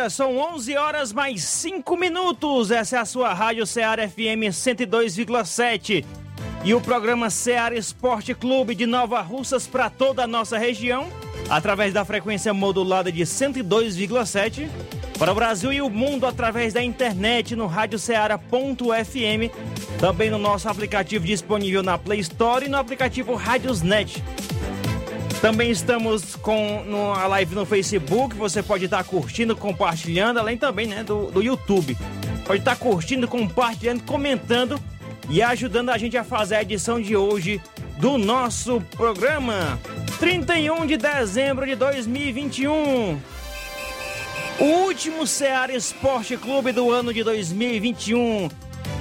[0.00, 2.70] Dia, são 11 horas mais 5 minutos.
[2.70, 6.04] Essa é a sua Rádio Ceará FM 102,7
[6.64, 11.08] e o programa Ceará Esporte Clube de Nova Russas para toda a nossa região,
[11.50, 14.70] através da frequência modulada de 102,7
[15.18, 19.50] para o Brasil e o mundo através da internet no radioceara.fm,
[19.98, 24.22] também no nosso aplicativo disponível na Play Store e no aplicativo Radiosnet.
[25.40, 28.36] Também estamos com a live no Facebook.
[28.36, 31.96] Você pode estar curtindo, compartilhando, além também né, do, do YouTube.
[32.44, 34.78] Pode estar curtindo, compartilhando, comentando
[35.30, 37.58] e ajudando a gente a fazer a edição de hoje
[37.98, 39.78] do nosso programa.
[40.18, 43.18] 31 de dezembro de 2021.
[44.58, 48.50] O último Ceará Esporte Clube do ano de 2021.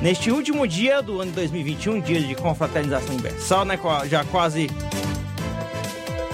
[0.02, 3.78] Neste último dia do ano de 2021, dia de confraternização universal, né?
[4.10, 4.70] Já quase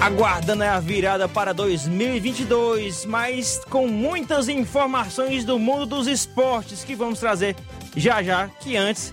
[0.06, 7.20] aguardando a virada para 2022, mas com muitas informações do mundo dos esportes que vamos
[7.20, 7.56] trazer
[7.98, 9.12] já já, que antes,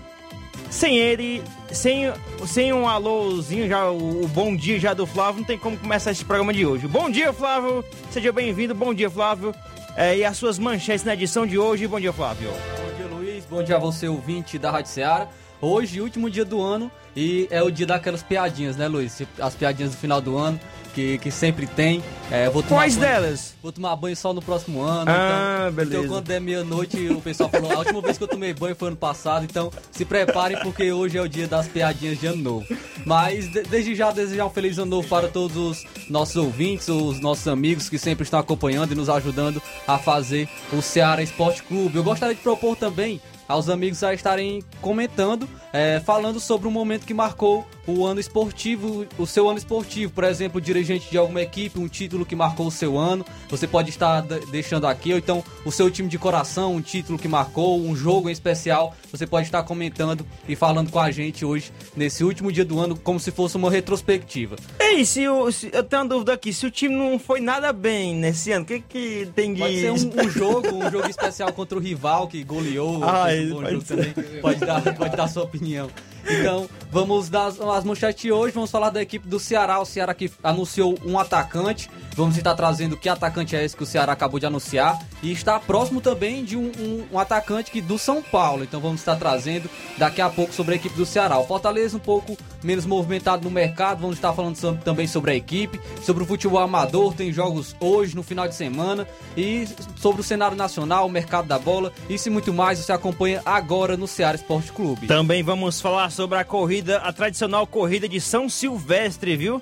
[0.69, 2.13] sem ele, sem,
[2.45, 6.11] sem um alôzinho, já o, o bom dia já do Flávio, não tem como começar
[6.11, 6.87] esse programa de hoje.
[6.87, 9.51] Bom dia, Flávio, seja bem-vindo, bom dia, Flávio,
[9.95, 12.51] é, e as suas manchetes na edição de hoje, bom dia, Flávio.
[12.51, 15.27] Bom dia, Luiz, bom dia a você, ouvinte da Rádio Ceará.
[15.59, 19.21] Hoje, último dia do ano, e é o dia daquelas piadinhas, né, Luiz?
[19.39, 20.59] As piadinhas do final do ano
[20.93, 22.03] que, que sempre tem.
[22.31, 23.53] É, Quais banho, delas?
[23.61, 25.11] Vou tomar banho só no próximo ano.
[25.11, 25.97] Ah, então, beleza.
[25.97, 28.87] Então, quando der meia-noite, o pessoal falou: a última vez que eu tomei banho foi
[28.87, 29.43] ano passado.
[29.43, 32.65] Então, se preparem, porque hoje é o dia das piadinhas de ano novo.
[33.05, 37.19] Mas, de, desde já, desejar um feliz ano novo para todos os nossos ouvintes, os
[37.19, 41.97] nossos amigos que sempre estão acompanhando e nos ajudando a fazer o Ceará Esporte Clube.
[41.97, 47.05] Eu gostaria de propor também aos amigos a estarem comentando, é, falando sobre um momento
[47.05, 51.79] que marcou o ano esportivo, o seu ano esportivo, por exemplo, dirigente de alguma equipe,
[51.79, 55.71] um título que marcou o seu ano, você pode estar deixando aqui, ou então o
[55.71, 59.63] seu time de coração, um título que marcou, um jogo em especial, você pode estar
[59.63, 63.57] comentando e falando com a gente hoje, nesse último dia do ano, como se fosse
[63.57, 64.55] uma retrospectiva.
[64.79, 67.73] Ei, se, o, se eu tenho uma dúvida aqui, se o time não foi nada
[67.73, 69.59] bem nesse ano, o que, que tem de...
[69.59, 73.49] Pode ser um, um jogo, um jogo especial contra o rival que goleou, ah, um
[73.49, 75.89] bom jogo também, pode dar, pode dar sua opinião.
[76.27, 78.53] Então, vamos dar as, manchetes hoje.
[78.53, 79.79] Vamos falar da equipe do Ceará.
[79.79, 81.89] O Ceará que anunciou um atacante.
[82.15, 84.99] Vamos estar trazendo que atacante é esse que o Ceará acabou de anunciar.
[85.21, 88.63] E está próximo também de um, um, um atacante que do São Paulo.
[88.63, 91.37] Então vamos estar trazendo daqui a pouco sobre a equipe do Ceará.
[91.39, 94.01] O Fortaleza um pouco menos movimentado no mercado.
[94.01, 97.13] Vamos estar falando também sobre a equipe, sobre o futebol amador.
[97.13, 99.07] Tem jogos hoje, no final de semana.
[99.35, 101.91] E sobre o cenário nacional, o mercado da bola.
[102.09, 105.07] Isso e muito mais você acompanha agora no Ceará Esporte Clube.
[105.07, 109.61] Também vamos falar sobre a corrida, a tradicional corrida de São Silvestre, viu?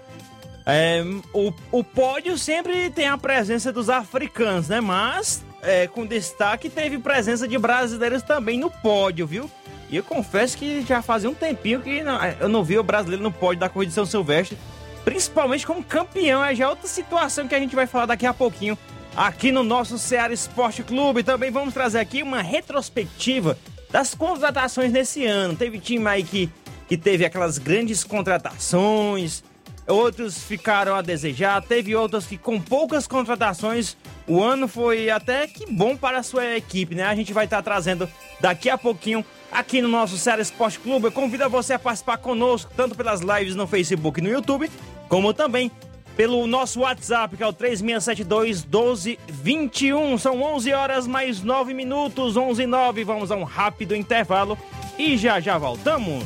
[0.66, 1.04] É,
[1.34, 4.80] o, o pódio sempre tem a presença dos africanos, né?
[4.80, 9.50] Mas, é, com destaque, teve presença de brasileiros também no pódio, viu?
[9.90, 13.24] E eu confesso que já fazia um tempinho que não, eu não vi o brasileiro
[13.24, 14.58] no pódio da corrida de São Silvestre,
[15.04, 16.44] principalmente como campeão.
[16.46, 18.78] É já outra situação que a gente vai falar daqui a pouquinho
[19.16, 21.24] aqui no nosso Ceará Esporte Clube.
[21.24, 23.58] Também vamos trazer aqui uma retrospectiva
[23.92, 25.56] das contratações nesse ano.
[25.56, 26.50] Teve time aí que,
[26.88, 29.44] que teve aquelas grandes contratações,
[29.88, 33.98] outros ficaram a desejar, teve outros que com poucas contratações,
[34.28, 37.04] o ano foi até que bom para a sua equipe, né?
[37.04, 38.08] A gente vai estar trazendo
[38.40, 41.06] daqui a pouquinho aqui no nosso Ceará Esporte Clube.
[41.06, 44.72] Eu convido você a participar conosco, tanto pelas lives no Facebook e no YouTube,
[45.10, 45.70] como também
[46.16, 50.18] pelo nosso WhatsApp, que é o 3672 1221.
[50.18, 53.04] São 11 horas mais 9 minutos, 11 e 9.
[53.04, 54.58] Vamos a um rápido intervalo
[54.98, 56.24] e já já voltamos.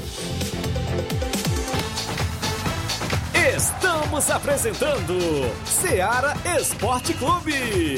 [3.55, 5.17] Estamos apresentando
[5.65, 7.97] Seara Esporte Clube.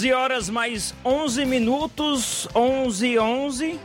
[0.00, 3.78] 11 horas mais 11 minutos, 11 11.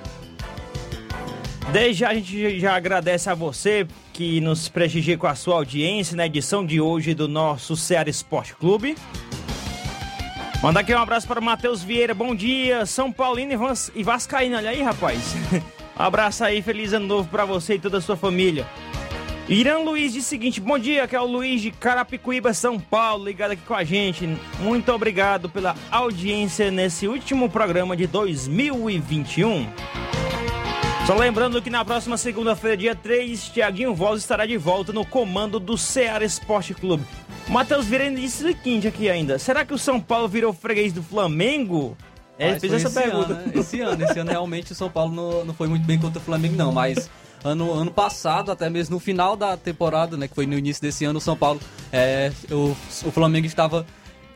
[1.73, 6.15] Desde já a gente já agradece a você que nos prestigia com a sua audiência
[6.15, 8.95] na edição de hoje do nosso Ceará Esporte Clube.
[10.63, 14.55] Mandar aqui um abraço para o Matheus Vieira, bom dia, São Paulino e Vas- Vascaíno,
[14.55, 15.35] olha aí rapaz.
[15.51, 15.59] Um
[16.01, 18.65] abraço aí, feliz ano novo para você e toda a sua família.
[19.47, 23.25] Irã Luiz diz o seguinte: bom dia, que é o Luiz de Carapicuíba, São Paulo,
[23.25, 24.27] ligado aqui com a gente.
[24.59, 29.67] Muito obrigado pela audiência nesse último programa de 2021.
[31.05, 35.59] Só lembrando que na próxima segunda-feira, dia 3, Tiaguinho Voz estará de volta no comando
[35.59, 37.05] do Ceará Esporte Clube.
[37.47, 41.03] Matheus Vieira disse o seguinte aqui ainda: será que o São Paulo virou freguês do
[41.03, 41.95] Flamengo?
[42.39, 43.33] É, fez essa esse pergunta.
[43.33, 43.51] Ano, né?
[43.53, 46.23] Esse ano, esse ano realmente o São Paulo não, não foi muito bem contra o
[46.23, 46.71] Flamengo, não.
[46.71, 47.09] Mas
[47.45, 50.27] ano, ano passado, até mesmo no final da temporada, né?
[50.27, 51.59] Que foi no início desse ano, o São Paulo.
[51.93, 52.75] É, o,
[53.07, 53.85] o Flamengo estava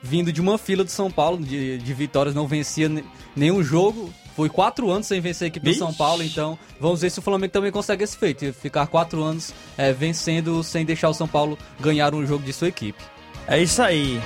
[0.01, 3.03] vindo de uma fila do São Paulo, de, de vitórias, não vencia ne-
[3.35, 4.13] nenhum jogo.
[4.35, 5.77] Foi quatro anos sem vencer a equipe do.
[5.77, 8.53] São Paulo, então vamos ver se o Flamengo também consegue esse feito.
[8.53, 12.69] Ficar quatro anos é, vencendo sem deixar o São Paulo ganhar um jogo de sua
[12.69, 13.03] equipe.
[13.45, 14.21] É isso aí.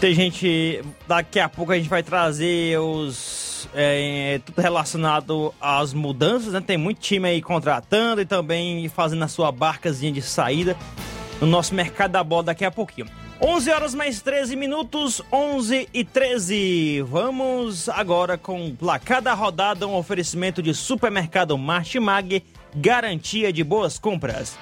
[0.00, 0.82] Tem gente.
[1.06, 3.37] Daqui a pouco a gente vai trazer os.
[3.74, 6.60] É, tudo relacionado às mudanças, né?
[6.60, 10.76] Tem muito time aí contratando e também fazendo a sua barcazinha de saída
[11.40, 13.06] no nosso mercado da bola daqui a pouquinho.
[13.40, 17.02] 11 horas mais 13 minutos, 11 e 13.
[17.02, 22.42] Vamos agora com placar da rodada, um oferecimento de supermercado Martimag,
[22.74, 24.58] garantia de boas compras.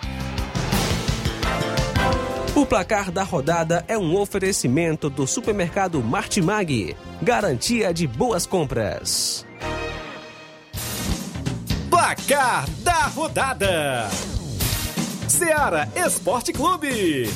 [2.54, 6.96] O placar da rodada é um oferecimento do supermercado Martimag.
[7.22, 9.46] Garantia de boas compras.
[11.88, 14.08] Placar da rodada:
[15.26, 17.30] Seara Esporte Clube.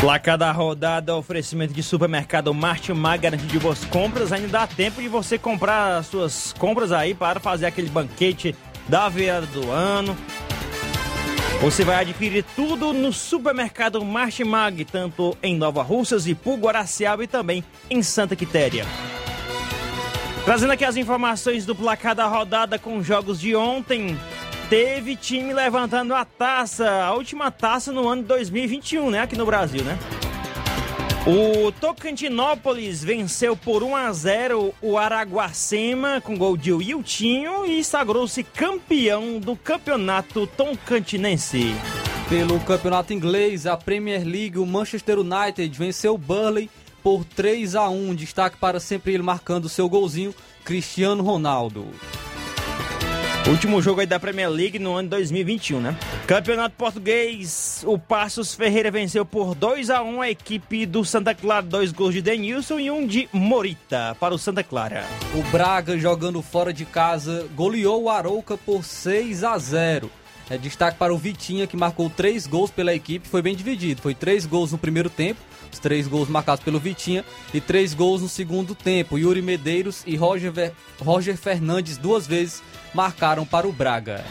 [0.00, 4.32] Placar da rodada, oferecimento de supermercado Martimag, garantia de boas compras.
[4.32, 8.56] Ainda dá tempo de você comprar as suas compras aí para fazer aquele banquete
[8.88, 10.16] da virada do ano.
[11.64, 17.64] Você vai adquirir tudo no supermercado Martimag, tanto em Nova Russas, Ipu, Guaraciaba e também
[17.88, 18.84] em Santa Quitéria.
[20.44, 24.14] Trazendo aqui as informações do placar da rodada com os jogos de ontem.
[24.68, 29.20] Teve time levantando a taça, a última taça no ano de 2021, né?
[29.22, 29.98] Aqui no Brasil, né?
[31.26, 38.44] O Tocantinópolis venceu por 1 a 0 o Araguacema com gol de Wiltinho e sagrou-se
[38.44, 41.74] campeão do campeonato toncantinense.
[42.28, 46.68] Pelo campeonato inglês, a Premier League, o Manchester United venceu o Burnley
[47.02, 51.86] por 3 a 1 Destaque para sempre ele marcando seu golzinho, Cristiano Ronaldo.
[53.46, 55.94] Último jogo aí da Premier League no ano 2021, né?
[56.26, 61.60] Campeonato Português, o Passos Ferreira venceu por 2 a 1 a equipe do Santa Clara,
[61.60, 65.04] dois gols de Denilson e um de Morita para o Santa Clara.
[65.34, 70.10] O Braga, jogando fora de casa, goleou o Arouca por 6 a 0.
[70.48, 74.00] É destaque para o Vitinha, que marcou três gols pela equipe, foi bem dividido.
[74.00, 75.40] Foi três gols no primeiro tempo,
[75.78, 79.18] três gols marcados pelo Vitinha, e três gols no segundo tempo.
[79.18, 80.72] Yuri Medeiros e Roger.
[81.00, 82.62] Roger Fernandes duas vezes
[82.94, 84.24] marcaram para o Braga.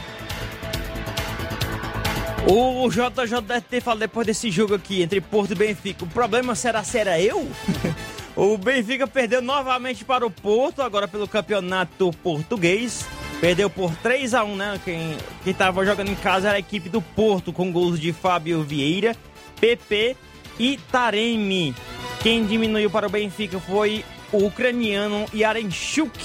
[2.46, 6.04] O JJ deve ter falado depois desse jogo aqui entre Porto e Benfica.
[6.04, 7.48] O problema será se era eu?
[8.36, 13.06] o Benfica perdeu novamente para o Porto, agora pelo campeonato português.
[13.40, 14.82] Perdeu por 3 a 1 né?
[14.84, 19.16] Quem estava jogando em casa era a equipe do Porto, com gols de Fábio Vieira,
[19.60, 20.18] PP
[20.60, 21.76] e Taremi.
[22.22, 26.20] Quem diminuiu para o Benfica foi o ucraniano Yarenchuk.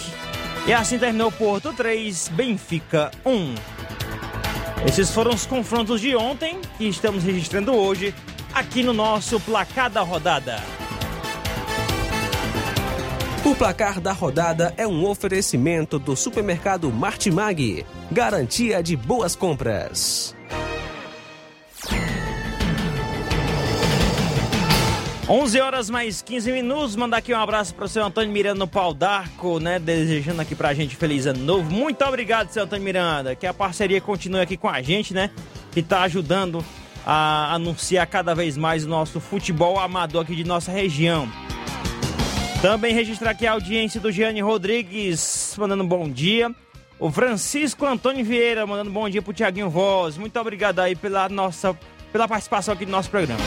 [0.67, 3.55] E assim terminou Porto 3, Benfica 1.
[4.87, 8.15] Esses foram os confrontos de ontem que estamos registrando hoje
[8.55, 10.63] aqui no nosso placar da rodada.
[13.45, 20.37] O placar da rodada é um oferecimento do supermercado Martimag, garantia de boas compras.
[25.31, 26.97] 11 horas mais 15 minutos.
[26.97, 29.79] Mandar aqui um abraço para o seu Antônio Miranda no Pau d'Arco, né?
[29.79, 31.71] Desejando aqui pra gente feliz ano novo.
[31.71, 33.35] Muito obrigado, seu Antônio Miranda.
[33.35, 35.31] Que a parceria continue aqui com a gente, né?
[35.71, 36.65] Que tá ajudando
[37.05, 41.29] a anunciar cada vez mais o nosso futebol amador aqui de nossa região.
[42.63, 46.51] Também registrar aqui a audiência do Gianni Rodrigues, mandando bom dia.
[46.99, 50.17] O Francisco Antônio Vieira, mandando bom dia pro Tiaguinho Voz.
[50.17, 51.79] Muito obrigado aí pela nossa
[52.11, 53.39] pela participação aqui do nosso programa.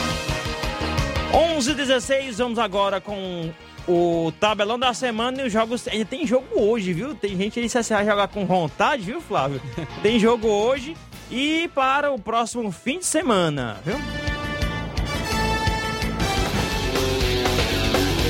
[1.32, 3.50] 11 16 vamos agora com
[3.88, 5.88] o tabelão da semana e os jogos.
[5.88, 7.14] Ainda tem jogo hoje, viu?
[7.14, 9.60] Tem gente aí que vai jogar com vontade, viu, Flávio?
[10.02, 10.96] tem jogo hoje
[11.30, 13.96] e para o próximo fim de semana, viu?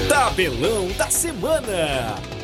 [0.09, 2.42] Tabelão da semana.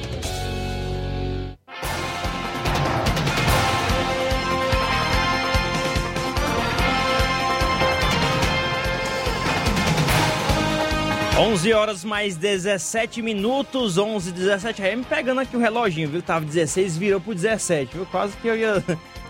[11.38, 16.20] 11 horas mais 17 minutos, 11 17 aí me pegando aqui o reloginho, viu?
[16.20, 18.04] Tava 16, virou pro 17, viu?
[18.06, 18.84] Quase que eu ia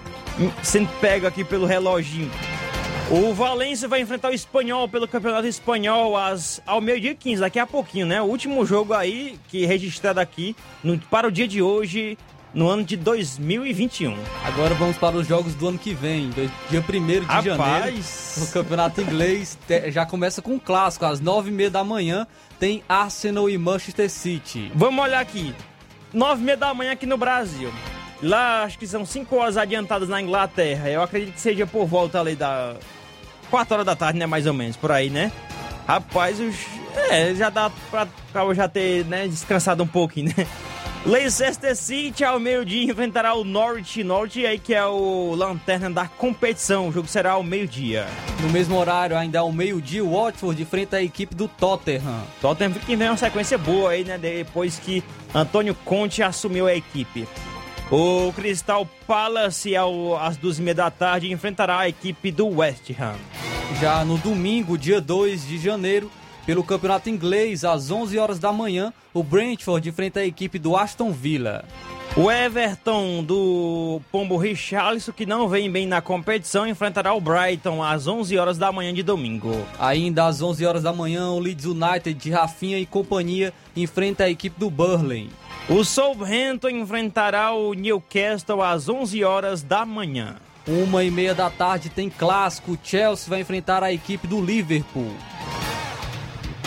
[0.64, 2.30] sendo pego aqui pelo reloginho.
[3.10, 7.66] O Valência vai enfrentar o Espanhol pelo Campeonato Espanhol às, ao meio-dia 15, daqui a
[7.66, 8.22] pouquinho, né?
[8.22, 12.16] O último jogo aí, que registrado aqui no, para o dia de hoje,
[12.58, 14.16] no ano de 2021.
[14.44, 16.28] Agora vamos para os jogos do ano que vem,
[16.68, 17.44] dia 1 de Rapaz.
[17.44, 18.04] janeiro.
[18.38, 19.56] O campeonato inglês
[19.90, 22.26] já começa com um clássico, às 9h30 da manhã
[22.58, 24.72] tem Arsenal e Manchester City.
[24.74, 25.54] Vamos olhar aqui.
[26.12, 27.72] 9 e meia da manhã aqui no Brasil.
[28.20, 30.90] Lá acho que são 5 horas adiantadas na Inglaterra.
[30.90, 32.74] Eu acredito que seja por volta ali da
[33.50, 34.26] 4 horas da tarde, né?
[34.26, 35.30] Mais ou menos, por aí, né?
[35.86, 36.56] Rapaz, os...
[37.08, 40.44] é, já dá pra, pra já ter né, descansado um pouquinho, né?
[41.06, 46.88] Leicester City ao meio-dia enfrentará o Norwich Norwich aí que é o lanterna da competição.
[46.88, 48.06] O jogo será ao meio-dia.
[48.42, 52.22] No mesmo horário, ainda ao meio-dia, o Watford enfrenta a equipe do Tottenham.
[52.40, 54.18] Tottenham que vem uma sequência boa aí, né?
[54.18, 55.02] Depois que
[55.34, 57.26] Antônio Conte assumiu a equipe.
[57.90, 62.90] O Crystal Palace, ao, às duas e meia da tarde, enfrentará a equipe do West
[62.90, 63.16] Ham.
[63.80, 66.10] Já no domingo, dia 2 de janeiro,
[66.48, 71.12] pelo Campeonato Inglês, às 11 horas da manhã, o Brentford enfrenta a equipe do Aston
[71.12, 71.62] Villa.
[72.16, 78.06] O Everton do Pombo Richarlison, que não vem bem na competição, enfrentará o Brighton às
[78.06, 79.62] 11 horas da manhã de domingo.
[79.78, 84.30] Ainda às 11 horas da manhã, o Leeds United de Rafinha e companhia enfrenta a
[84.30, 85.28] equipe do Burnley.
[85.68, 90.36] O Southampton enfrentará o Newcastle às 11 horas da manhã.
[90.66, 92.72] Uma e meia da tarde tem clássico.
[92.72, 95.12] O Chelsea vai enfrentar a equipe do Liverpool.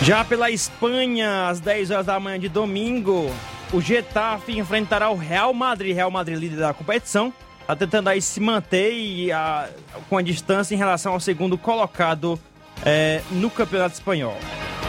[0.02, 3.32] Já pela Espanha, às 10 horas da manhã de domingo,
[3.72, 5.96] o Getafe enfrentará o Real Madrid.
[5.96, 7.32] Real Madrid líder da competição.
[7.68, 9.70] Tá tentando aí se manter e, a-
[10.10, 12.40] com a distância em relação ao segundo colocado
[12.84, 14.36] é, no Campeonato Espanhol.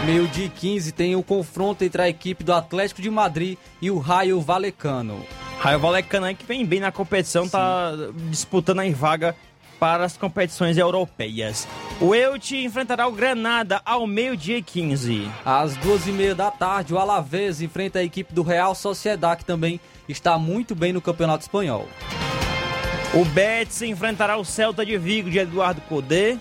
[0.07, 3.91] Meio dia e 15 tem o confronto entre a equipe do Atlético de Madrid e
[3.91, 5.25] o Raio Valecano.
[5.61, 7.93] Raio Vallecano aí que vem bem na competição, tá
[8.31, 9.37] disputando aí vaga
[9.83, 11.67] para as competições europeias.
[12.01, 15.29] O Elche enfrentará o Granada ao meio-dia e 15.
[15.45, 19.45] Às duas e meia da tarde, o Alavés enfrenta a equipe do Real Sociedad, que
[19.45, 21.89] também está muito bem no Campeonato Espanhol.
[23.13, 26.39] O Betis enfrentará o Celta de Vigo de Eduardo Codê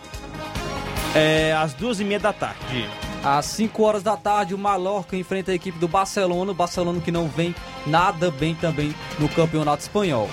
[1.15, 2.87] é, às duas e meia da tarde.
[3.23, 7.11] Às 5 horas da tarde, o Mallorca enfrenta a equipe do Barcelona, o Barcelona que
[7.11, 7.55] não vem
[7.87, 10.29] nada bem também no Campeonato Espanhol.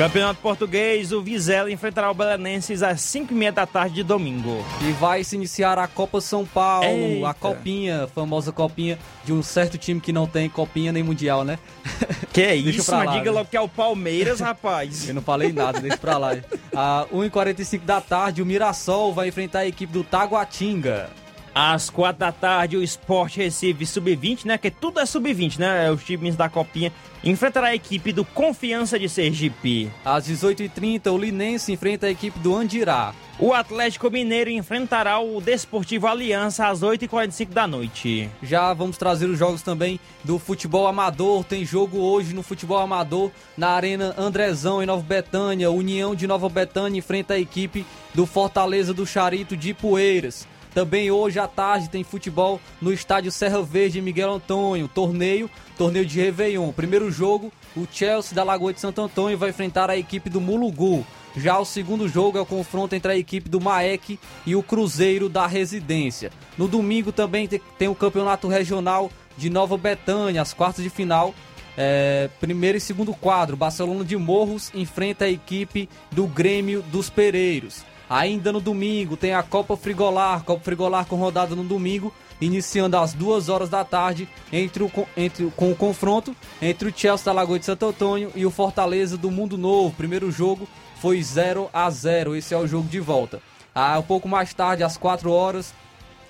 [0.00, 4.64] Campeonato Português, o Vizela enfrentará o Belenenses às 5h30 da tarde de domingo.
[4.80, 7.28] E vai se iniciar a Copa São Paulo, Eita.
[7.28, 11.58] a copinha, famosa copinha de um certo time que não tem copinha nem mundial, né?
[12.32, 13.30] Que é isso, mas lá, diga né?
[13.32, 15.06] logo que é o Palmeiras, rapaz.
[15.08, 16.30] Eu não falei nada, deixa pra lá.
[16.72, 21.10] A 1h45 da tarde, o Mirassol vai enfrentar a equipe do Taguatinga.
[21.54, 24.56] Às quatro da tarde, o Sport Recife Sub-20, né?
[24.56, 25.86] Que tudo é Sub-20, né?
[25.86, 26.92] É Os times da Copinha
[27.24, 29.90] enfrentará a equipe do Confiança de Sergipe.
[30.04, 33.12] Às 18h30, o Linense enfrenta a equipe do Andirá.
[33.38, 38.28] O Atlético Mineiro enfrentará o Desportivo Aliança às 8h45 da noite.
[38.42, 41.42] Já vamos trazer os jogos também do futebol amador.
[41.42, 45.70] Tem jogo hoje no futebol amador na Arena Andrezão, em Nova Betânia.
[45.70, 50.46] União de Nova Betânia enfrenta a equipe do Fortaleza do Charito de Poeiras.
[50.74, 54.86] Também hoje à tarde tem futebol no estádio Serra Verde Miguel Antônio.
[54.88, 56.70] Torneio, torneio de Réveillon.
[56.72, 61.04] Primeiro jogo, o Chelsea da Lagoa de Santo Antônio vai enfrentar a equipe do Mulugu.
[61.36, 65.28] Já o segundo jogo é o confronto entre a equipe do Maek e o Cruzeiro
[65.28, 66.30] da Residência.
[66.58, 71.32] No domingo também te- tem o campeonato regional de Nova Betânia, as quartas de final.
[71.76, 77.84] É, primeiro e segundo quadro, Barcelona de Morros enfrenta a equipe do Grêmio dos Pereiros.
[78.10, 83.12] Ainda no domingo tem a Copa Frigolar, Copa Frigolar com rodada no domingo, iniciando às
[83.12, 87.60] duas horas da tarde entre o, entre, com o confronto entre o Chelsea da Lagoa
[87.60, 89.94] de Santo Antônio e o Fortaleza do Mundo Novo.
[89.94, 90.66] Primeiro jogo
[91.00, 93.40] foi 0 a 0 esse é o jogo de volta.
[93.72, 95.72] Ah, um pouco mais tarde, às 4 horas,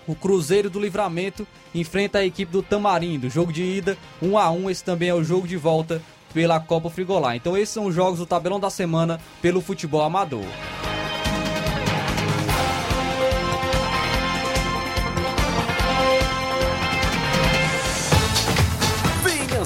[0.07, 3.31] o Cruzeiro do Livramento enfrenta a equipe do Tamarindo.
[3.31, 6.03] Jogo de ida, 1 a 1 esse também é o jogo de volta
[6.35, 7.37] pela Copa Frigolar.
[7.37, 10.45] Então esses são os jogos do tabelão da semana pelo futebol amador.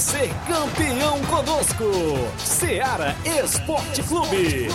[0.05, 1.91] Ser campeão conosco.
[2.37, 4.69] Seara Esporte Clube.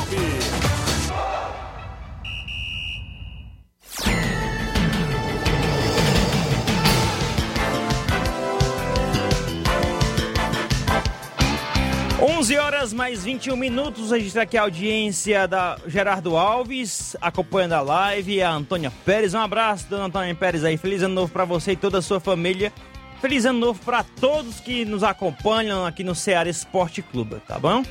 [12.20, 14.10] Onze horas mais 21 minutos.
[14.10, 19.36] Registrar aqui a audiência da Gerardo Alves, acompanhando a live, a Antônia Pérez.
[19.36, 20.76] Um abraço, dona Antônia Pérez aí.
[20.76, 22.74] Feliz ano novo pra você e toda a sua família.
[23.22, 27.84] Feliz ano novo pra todos que nos acompanham aqui no Ceará Esporte Clube, tá bom?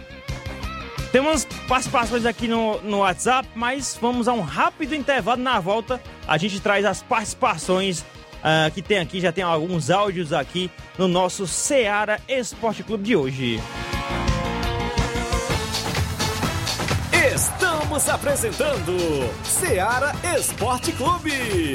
[1.12, 5.41] Temos participações aqui no, no WhatsApp, mas vamos a um rápido intervalo.
[5.41, 8.05] Na volta, a gente traz as participações
[8.43, 9.21] ah, que tem aqui.
[9.21, 13.61] Já tem alguns áudios aqui no nosso Ceará Esporte Clube de hoje.
[17.35, 18.97] Estamos apresentando
[19.45, 21.75] Seara Esporte Clube.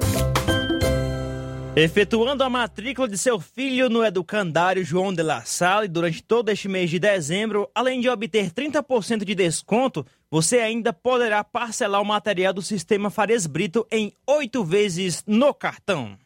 [1.83, 6.67] Efetuando a matrícula de seu filho no educandário João de La Salle durante todo este
[6.69, 12.53] mês de dezembro, além de obter 30% de desconto, você ainda poderá parcelar o material
[12.53, 16.19] do sistema Farias Brito em oito vezes no cartão.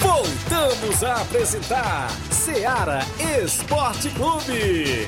[0.00, 2.98] Voltamos a apresentar Seara
[3.44, 5.06] Esporte Clube.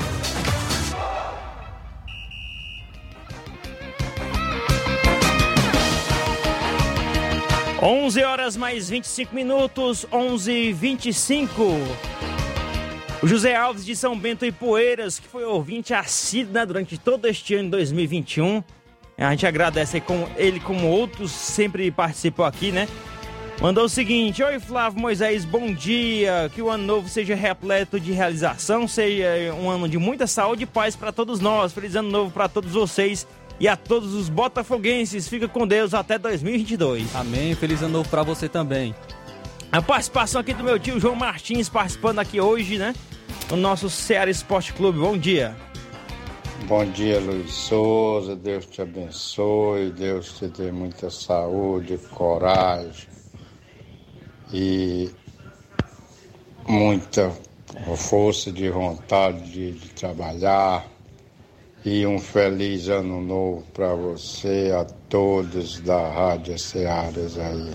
[7.81, 11.63] 11 horas mais 25 minutos, 11 e 25.
[13.23, 15.93] O José Alves de São Bento e Poeiras, que foi ouvinte
[16.51, 18.65] né, durante todo este ano de 2021.
[19.17, 22.89] A gente agradece com ele, como outros, sempre participou aqui, né?
[23.61, 26.51] Mandou o seguinte: Oi Flávio Moisés, bom dia.
[26.53, 30.67] Que o ano novo seja repleto de realização, seja um ano de muita saúde e
[30.67, 31.73] paz para todos nós.
[31.73, 33.25] Feliz ano novo para todos vocês
[33.61, 35.29] e a todos os botafoguenses.
[35.29, 37.15] Fica com Deus até 2022.
[37.15, 37.55] Amém.
[37.55, 38.95] Feliz ano novo para você também.
[39.71, 42.95] A participação aqui do meu tio João Martins, participando aqui hoje, né?
[43.51, 44.99] No nosso Ceará Esporte Clube.
[44.99, 45.55] Bom dia.
[46.67, 48.35] Bom dia, Luiz Souza.
[48.35, 49.91] Deus te abençoe.
[49.91, 53.09] Deus te dê muita saúde, coragem
[54.53, 55.11] e
[56.67, 57.31] muita
[57.97, 60.87] força de vontade de, de trabalhar
[61.85, 67.75] e um feliz ano novo para você, a todos da Rádio Cearas aí,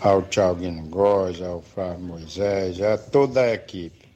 [0.00, 4.08] ao Thiaguinho Góes, ao Flávio Moisés, a toda a equipe.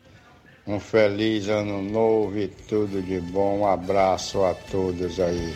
[0.66, 3.60] Um feliz ano novo e tudo de bom.
[3.60, 5.54] Um abraço a todos aí.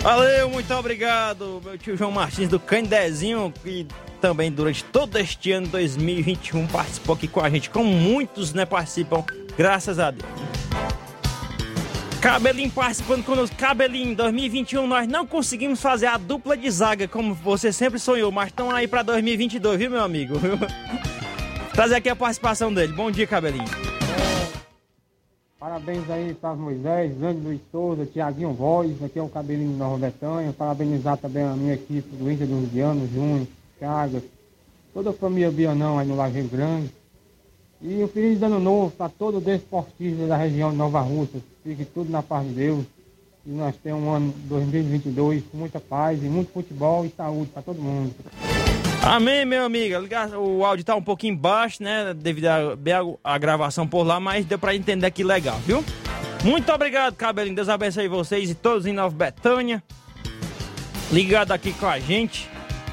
[0.00, 3.86] Valeu, muito obrigado, meu tio João Martins do Candezinho, que
[4.20, 9.24] também durante todo este ano 2021 participou aqui com a gente, como muitos né, participam,
[9.56, 10.30] graças a Deus.
[12.22, 13.56] Cabelinho participando conosco.
[13.56, 18.46] Cabelinho, 2021 nós não conseguimos fazer a dupla de zaga como você sempre sonhou, mas
[18.46, 20.36] estão aí para 2022, viu, meu amigo?
[21.74, 22.92] Trazer aqui a participação dele.
[22.92, 23.64] Bom dia, Cabelinho.
[25.58, 30.52] Parabéns aí para Moisés, grande Luiz Souza, Tiaguinho Voz, aqui é o Cabelinho da Betânia.
[30.52, 33.48] Parabenizar também a minha equipe do Inter dos Vianos, Júnior,
[33.80, 34.22] Chagas,
[34.94, 36.88] toda a família Bianão aí no Lajeiro Grande.
[37.80, 41.40] E um feliz ano novo para todo desportista da região de Nova Rússia.
[41.62, 42.84] Fique tudo na paz de Deus.
[43.44, 47.62] E nós temos um ano 2022 com muita paz e muito futebol e saúde para
[47.62, 48.14] todo mundo.
[49.02, 49.96] Amém, meu amigo.
[50.38, 52.14] O áudio tá um pouquinho baixo, né?
[52.14, 52.46] Devido
[53.22, 55.84] à gravação por lá, mas deu para entender aqui legal, viu?
[56.44, 57.56] Muito obrigado, Cabelinho.
[57.56, 59.82] Deus abençoe vocês e todos em Nova Betânia.
[61.10, 62.48] Ligado aqui com a gente,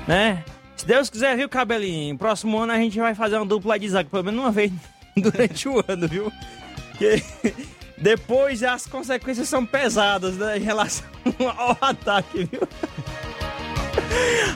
[0.08, 0.44] né?
[0.76, 2.18] Se Deus quiser, viu, cabelinho?
[2.18, 4.72] Próximo ano a gente vai fazer uma dupla de zaga, pelo menos uma vez
[5.16, 6.32] durante o ano, viu?
[6.92, 7.22] Porque
[8.02, 11.06] depois as consequências são pesadas né, em relação
[11.58, 12.68] ao ataque, viu?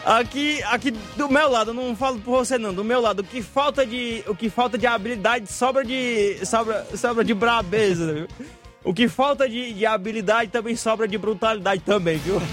[0.05, 3.41] Aqui, aqui do meu lado, não falo por você não, do meu lado, o que
[3.41, 8.27] falta de, o que falta de habilidade sobra de, sobra, sobra de brabeza, viu?
[8.83, 12.41] O que falta de, de habilidade também sobra de brutalidade também, viu?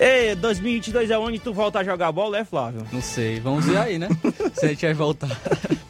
[0.00, 2.86] Ei, 2022 é onde tu volta a jogar bola, é, Flávio?
[2.90, 4.08] Não sei, vamos ver aí, né?
[4.54, 5.28] Se a gente vai voltar.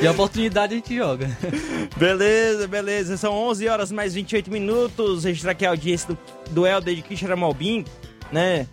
[0.00, 1.28] E a oportunidade a gente joga.
[1.96, 3.16] Beleza, beleza.
[3.16, 5.24] São 11 horas mais 28 minutos.
[5.24, 6.18] Registrar aqui a audiência do,
[6.52, 7.84] do Helder de Quixeramobim,
[8.30, 8.68] né?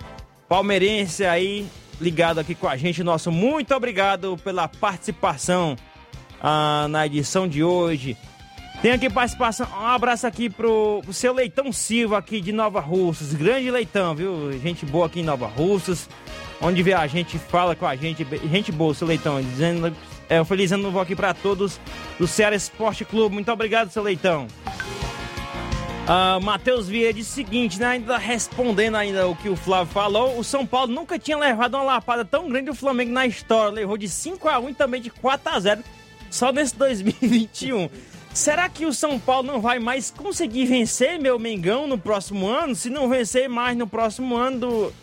[0.48, 1.66] Palmeirense aí,
[2.00, 3.04] ligado aqui com a gente.
[3.04, 5.76] Nosso muito obrigado pela participação
[6.40, 8.16] ah, na edição de hoje.
[8.84, 13.34] Tem aqui participação, um abraço aqui pro, pro seu Leitão Silva aqui de Nova Russas,
[13.34, 14.52] grande Leitão, viu?
[14.62, 16.08] Gente boa aqui em Nova Russas,
[16.62, 19.92] onde vê a gente, fala com a gente, gente boa, seu Leitão, dizendo
[20.30, 21.80] é, um feliz ano novo aqui para todos
[22.20, 24.48] do Ceará Esporte Clube, muito obrigado, seu Leitão.
[26.06, 30.38] Uh, Matheus Vieira disse o seguinte, né, ainda respondendo ainda o que o Flávio falou,
[30.38, 33.98] o São Paulo nunca tinha levado uma lapada tão grande do Flamengo na história, levou
[33.98, 35.84] de 5 a 1 e também de 4 a 0
[36.30, 37.90] só nesse 2021.
[38.32, 42.76] Será que o São Paulo não vai mais conseguir vencer meu Mengão no próximo ano?
[42.76, 44.94] Se não vencer mais no próximo ano do,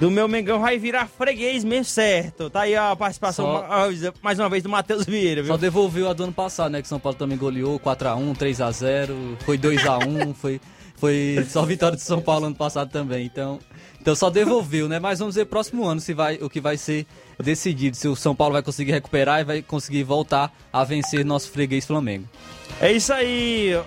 [0.00, 2.48] do meu Mengão, vai virar freguês mesmo certo.
[2.48, 4.12] Tá aí a participação Só...
[4.22, 5.52] mais uma vez do Matheus Vieira, viu?
[5.52, 6.80] Só devolveu a do ano passado, né?
[6.80, 10.60] Que o São Paulo também goleou 4x1, 3x0, foi 2x1, foi.
[10.96, 13.24] Foi só vitória de São Paulo ano passado também.
[13.24, 13.58] Então,
[13.98, 14.98] então só devolveu, né?
[14.98, 17.06] Mas vamos ver próximo ano se vai, o que vai ser
[17.42, 17.96] decidido.
[17.96, 21.86] Se o São Paulo vai conseguir recuperar e vai conseguir voltar a vencer nosso freguês
[21.86, 22.26] Flamengo.
[22.82, 23.80] É isso aí.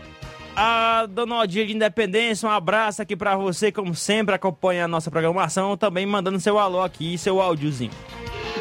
[0.56, 5.10] A Dona Odia de Independência, um abraço aqui pra você, como sempre, acompanha a nossa
[5.10, 7.92] programação, também mandando seu alô aqui, seu áudiozinho.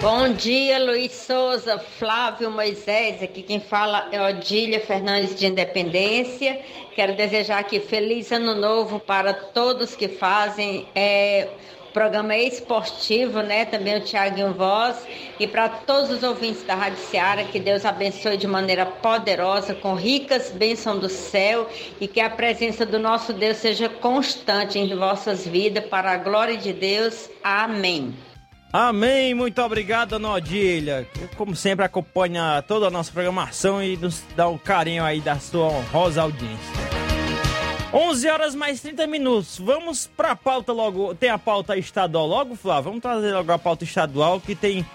[0.00, 3.22] Bom dia, Luiz Souza, Flávio Moisés.
[3.22, 6.60] Aqui quem fala é Odília Fernandes de Independência.
[6.94, 11.48] Quero desejar aqui feliz ano novo para todos que fazem é,
[11.92, 13.64] programa esportivo, né?
[13.64, 14.96] Também o Tiaguinho Voz.
[15.38, 19.94] E para todos os ouvintes da Rádio Seara, que Deus abençoe de maneira poderosa, com
[19.94, 21.68] ricas bênçãos do céu
[22.00, 26.56] e que a presença do nosso Deus seja constante em vossas vidas, para a glória
[26.56, 27.28] de Deus.
[27.42, 28.14] Amém.
[28.72, 30.82] Amém, muito obrigado, que,
[31.36, 35.66] Como sempre, acompanha toda a nossa programação e nos dá um carinho aí da sua
[35.66, 36.81] honrosa audiência.
[37.92, 39.58] 11 horas mais 30 minutos.
[39.58, 41.14] Vamos pra pauta logo.
[41.14, 42.84] Tem a pauta estadual logo, Flávio?
[42.84, 44.86] Vamos trazer logo a pauta estadual que tem.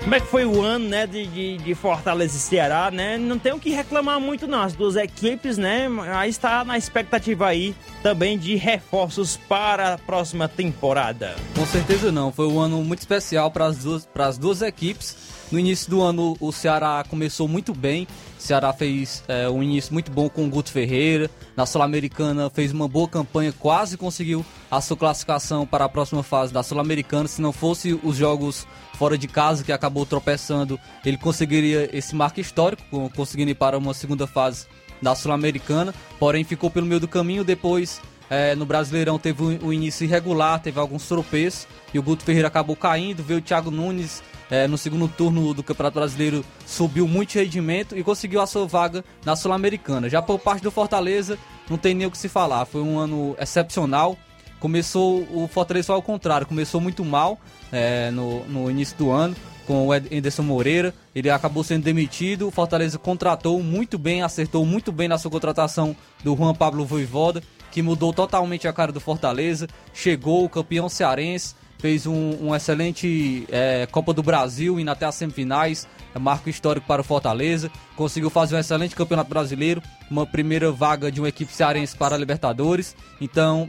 [0.00, 3.16] Como é que foi o ano, né, de, de, de Fortaleza e Ceará, né?
[3.16, 4.60] Não tem o que reclamar muito, não.
[4.60, 5.86] As duas equipes, né?
[6.14, 11.36] Aí está na expectativa aí também de reforços para a próxima temporada.
[11.54, 15.16] Com certeza não, foi um ano muito especial para as duas, para as duas equipes.
[15.52, 18.08] No início do ano o Ceará começou muito bem,
[18.42, 22.88] Ceará fez é, um início muito bom com o Guto Ferreira, na Sul-Americana fez uma
[22.88, 27.28] boa campanha, quase conseguiu a sua classificação para a próxima fase da Sul-Americana.
[27.28, 32.40] Se não fosse os jogos fora de casa que acabou tropeçando, ele conseguiria esse marco
[32.40, 32.82] histórico,
[33.14, 34.66] conseguindo ir para uma segunda fase
[35.00, 37.44] da Sul-Americana, porém ficou pelo meio do caminho.
[37.44, 38.00] Depois,
[38.32, 42.48] eh, no Brasileirão, teve um, um início irregular, teve alguns tropeços e o Guto Ferreira
[42.48, 43.22] acabou caindo.
[43.22, 47.94] Veio o Thiago Nunes eh, no segundo turno do Campeonato Brasileiro, subiu muito de rendimento
[47.94, 50.08] e conseguiu a sua vaga na Sul-Americana.
[50.08, 53.36] Já por parte do Fortaleza, não tem nem o que se falar, foi um ano
[53.38, 54.16] excepcional.
[54.58, 57.38] Começou o Fortaleza foi ao contrário, começou muito mal
[57.70, 60.94] eh, no, no início do ano com o Anderson Moreira.
[61.14, 62.48] Ele acabou sendo demitido.
[62.48, 67.42] O Fortaleza contratou muito bem, acertou muito bem na sua contratação do Juan Pablo Voivoda,
[67.72, 69.66] que mudou totalmente a cara do Fortaleza.
[69.92, 75.14] Chegou o campeão cearense, fez um, um excelente eh, Copa do Brasil, indo até as
[75.16, 75.88] semifinais.
[76.14, 77.70] É marco histórico para o Fortaleza.
[77.96, 82.18] Conseguiu fazer um excelente campeonato brasileiro, uma primeira vaga de uma equipe cearense para a
[82.18, 82.94] Libertadores.
[83.18, 83.66] Então,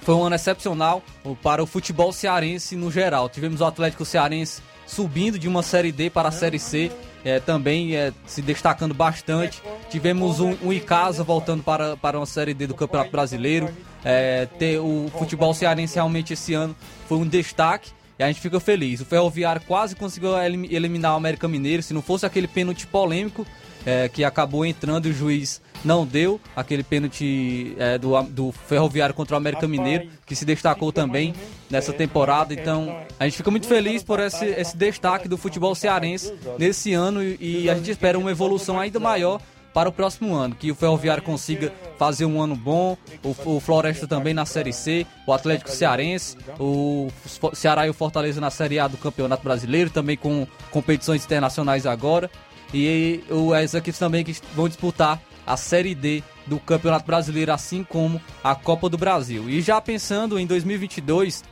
[0.00, 1.02] foi um ano excepcional
[1.42, 3.28] para o futebol cearense no geral.
[3.28, 6.90] Tivemos o Atlético Cearense subindo de uma Série D para a Série C,
[7.24, 9.60] eh, também eh, se destacando bastante.
[9.90, 13.68] Tivemos um, um Icasa voltando para, para uma Série D do Campeonato Brasileiro.
[14.04, 16.74] Eh, ter o futebol cearense realmente esse ano
[17.08, 17.90] foi um destaque.
[18.18, 19.00] E a gente fica feliz.
[19.02, 21.82] O Ferroviário quase conseguiu elim- eliminar o América Mineiro.
[21.82, 23.46] Se não fosse aquele pênalti polêmico
[23.84, 29.14] eh, que acabou entrando e o juiz não deu, aquele pênalti eh, do, do Ferroviário
[29.14, 31.34] contra o América Mineiro, que se destacou também
[31.70, 32.52] nessa temporada.
[32.52, 37.22] Então a gente fica muito feliz por esse, esse destaque do futebol cearense nesse ano
[37.22, 39.40] e, e a gente espera uma evolução ainda maior
[39.76, 44.08] para o próximo ano, que o Ferroviário consiga fazer um ano bom, o, o Floresta
[44.08, 47.08] também na Série C, o Atlético Cearense, o
[47.52, 52.30] Ceará e o Fortaleza na Série A do Campeonato Brasileiro, também com competições internacionais agora,
[52.72, 57.84] e o, as equipes também que vão disputar a Série D do Campeonato Brasileiro, assim
[57.84, 59.48] como a Copa do Brasil.
[59.48, 61.44] E já pensando em 2022,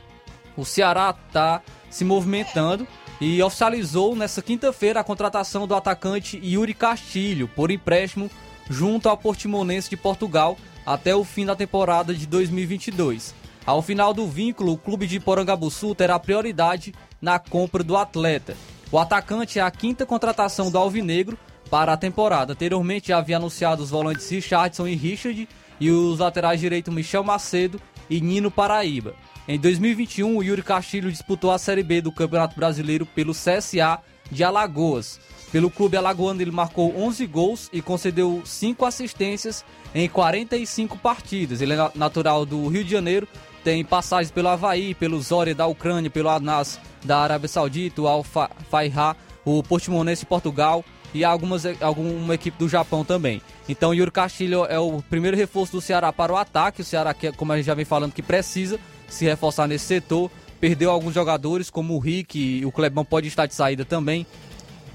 [0.57, 2.85] o Ceará está se movimentando
[3.21, 8.29] e oficializou nessa quinta-feira a contratação do atacante Yuri Castilho por empréstimo
[8.69, 13.33] junto ao Portimonense de Portugal até o fim da temporada de 2022.
[13.65, 18.55] Ao final do vínculo, o clube de Porangabuçu terá prioridade na compra do atleta.
[18.91, 21.37] O atacante é a quinta contratação do Alvinegro
[21.75, 22.53] para a temporada.
[22.53, 25.45] Anteriormente já havia anunciado os volantes Richardson e Richard
[25.77, 29.13] e os laterais direito Michel Macedo e Nino Paraíba.
[29.45, 33.99] Em 2021, o Yuri Castilho disputou a Série B do Campeonato Brasileiro pelo CSA
[34.31, 35.19] de Alagoas.
[35.51, 41.59] Pelo clube alagoano, ele marcou 11 gols e concedeu 5 assistências em 45 partidas.
[41.59, 43.27] Ele é natural do Rio de Janeiro,
[43.65, 48.23] tem passagens pelo Havaí, pelo Zória da Ucrânia, pelo Anas da Arábia Saudita, o Al
[48.23, 53.41] Fa- Faiha, o Portimonense de Portugal e algumas, alguma equipe do Japão também.
[53.69, 56.81] Então, Yuri Castilho é o primeiro reforço do Ceará para o ataque.
[56.81, 60.29] O Ceará, como a gente já vem falando, que precisa se reforçar nesse setor.
[60.59, 64.27] Perdeu alguns jogadores, como o Rick, e o Clebão pode estar de saída também.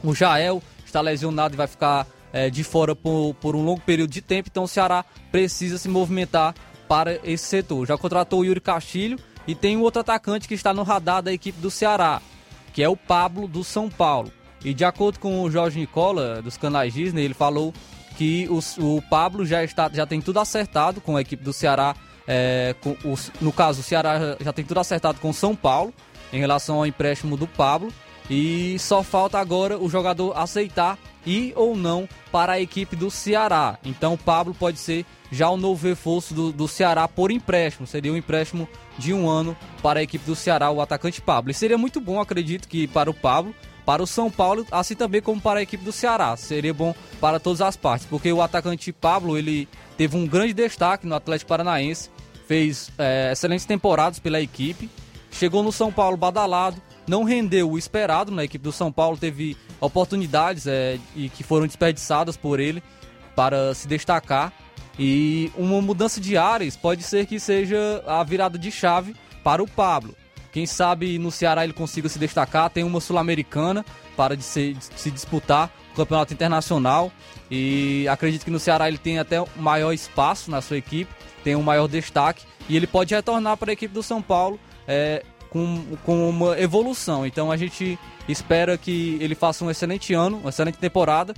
[0.04, 4.11] O Jael está lesionado e vai ficar eh, de fora por, por um longo período
[4.11, 4.50] de tempo.
[4.50, 5.02] Então o Ceará
[5.33, 6.54] precisa se movimentar
[6.87, 7.87] para esse setor.
[7.87, 11.33] Já contratou o Yuri Castilho e tem um outro atacante que está no radar da
[11.33, 12.20] equipe do Ceará,
[12.74, 14.30] que é o Pablo do São Paulo.
[14.64, 17.73] E de acordo com o Jorge Nicola, dos canais Disney, ele falou
[18.16, 21.94] que o, Pablo já, está, já tem tudo acertado com a equipe do Ceará.
[22.27, 22.94] é, com
[23.40, 25.92] no caso, o Ceará já tem tudo acertado com São Paulo
[26.33, 27.90] em relação ao empréstimo do Pablo.
[28.29, 30.96] E só falta agora o jogador aceitar
[31.27, 33.79] ir ou não para a equipe do Ceará.
[33.85, 37.87] Então o Pablo pode ser já o novo reforço do, do Ceará por empréstimo.
[37.87, 38.68] Seria um empréstimo
[38.99, 41.51] de um ano para a equipe do Ceará, o atacante Pablo.
[41.51, 43.55] E seria muito bom, acredito que para o Pablo,
[43.90, 46.37] para o São Paulo, assim também como para a equipe do Ceará.
[46.37, 51.09] Seria bom para todas as partes, porque o atacante Pablo ele teve um grande destaque
[51.09, 52.09] no Atlético Paranaense,
[52.46, 54.88] fez é, excelentes temporadas pela equipe,
[55.33, 59.57] chegou no São Paulo badalado, não rendeu o esperado na equipe do São Paulo, teve
[59.81, 62.81] oportunidades é, e que foram desperdiçadas por ele
[63.35, 64.53] para se destacar.
[64.96, 69.66] E uma mudança de áreas pode ser que seja a virada de chave para o
[69.66, 70.14] Pablo.
[70.53, 73.85] Quem sabe no Ceará ele consiga se destacar, tem uma sul-americana
[74.17, 77.13] para de se, de se disputar o campeonato internacional
[77.51, 81.63] e acredito que no Ceará ele tem até maior espaço na sua equipe, tem um
[81.63, 86.29] maior destaque e ele pode retornar para a equipe do São Paulo é, com, com
[86.29, 87.27] uma evolução.
[87.27, 91.35] Então a gente espera que ele faça um excelente ano, uma excelente temporada.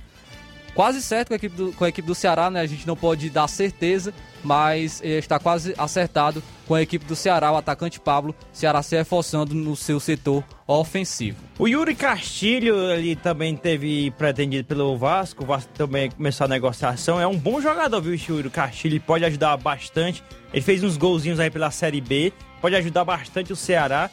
[0.75, 2.61] Quase certo com a equipe do, com a equipe do Ceará, né?
[2.61, 7.15] A gente não pode dar certeza, mas eh, está quase acertado com a equipe do
[7.15, 11.37] Ceará, o atacante Pablo, Ceará se reforçando no seu setor ofensivo.
[11.59, 17.19] O Yuri Castilho, ele também teve pretendido pelo Vasco, o Vasco também começou a negociação,
[17.19, 20.97] é um bom jogador, viu, esse Yuri Castilho, ele pode ajudar bastante, ele fez uns
[20.97, 24.09] golzinhos aí pela Série B, pode ajudar bastante o Ceará,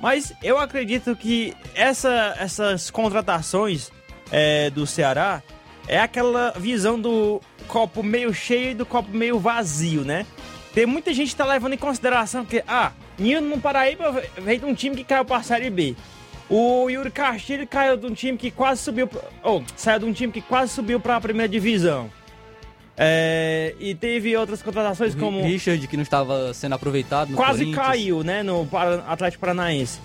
[0.00, 3.90] mas eu acredito que essa, essas contratações
[4.30, 5.42] é, do Ceará
[5.88, 10.26] é aquela visão do copo meio cheio e do copo meio vazio, né?
[10.74, 14.64] Tem muita gente que tá levando em consideração que, ah, Nino no Paraíba veio de
[14.64, 15.94] um time que caiu pra Série B.
[16.48, 19.08] O Yuri Castilho caiu de um time que quase subiu,
[19.42, 22.10] ou saiu de um time que quase subiu pra primeira divisão.
[22.96, 28.42] É, e teve outras contratações como Richard, que não estava sendo aproveitado quase caiu, né,
[28.42, 29.98] no Para- Atlético Paranaense.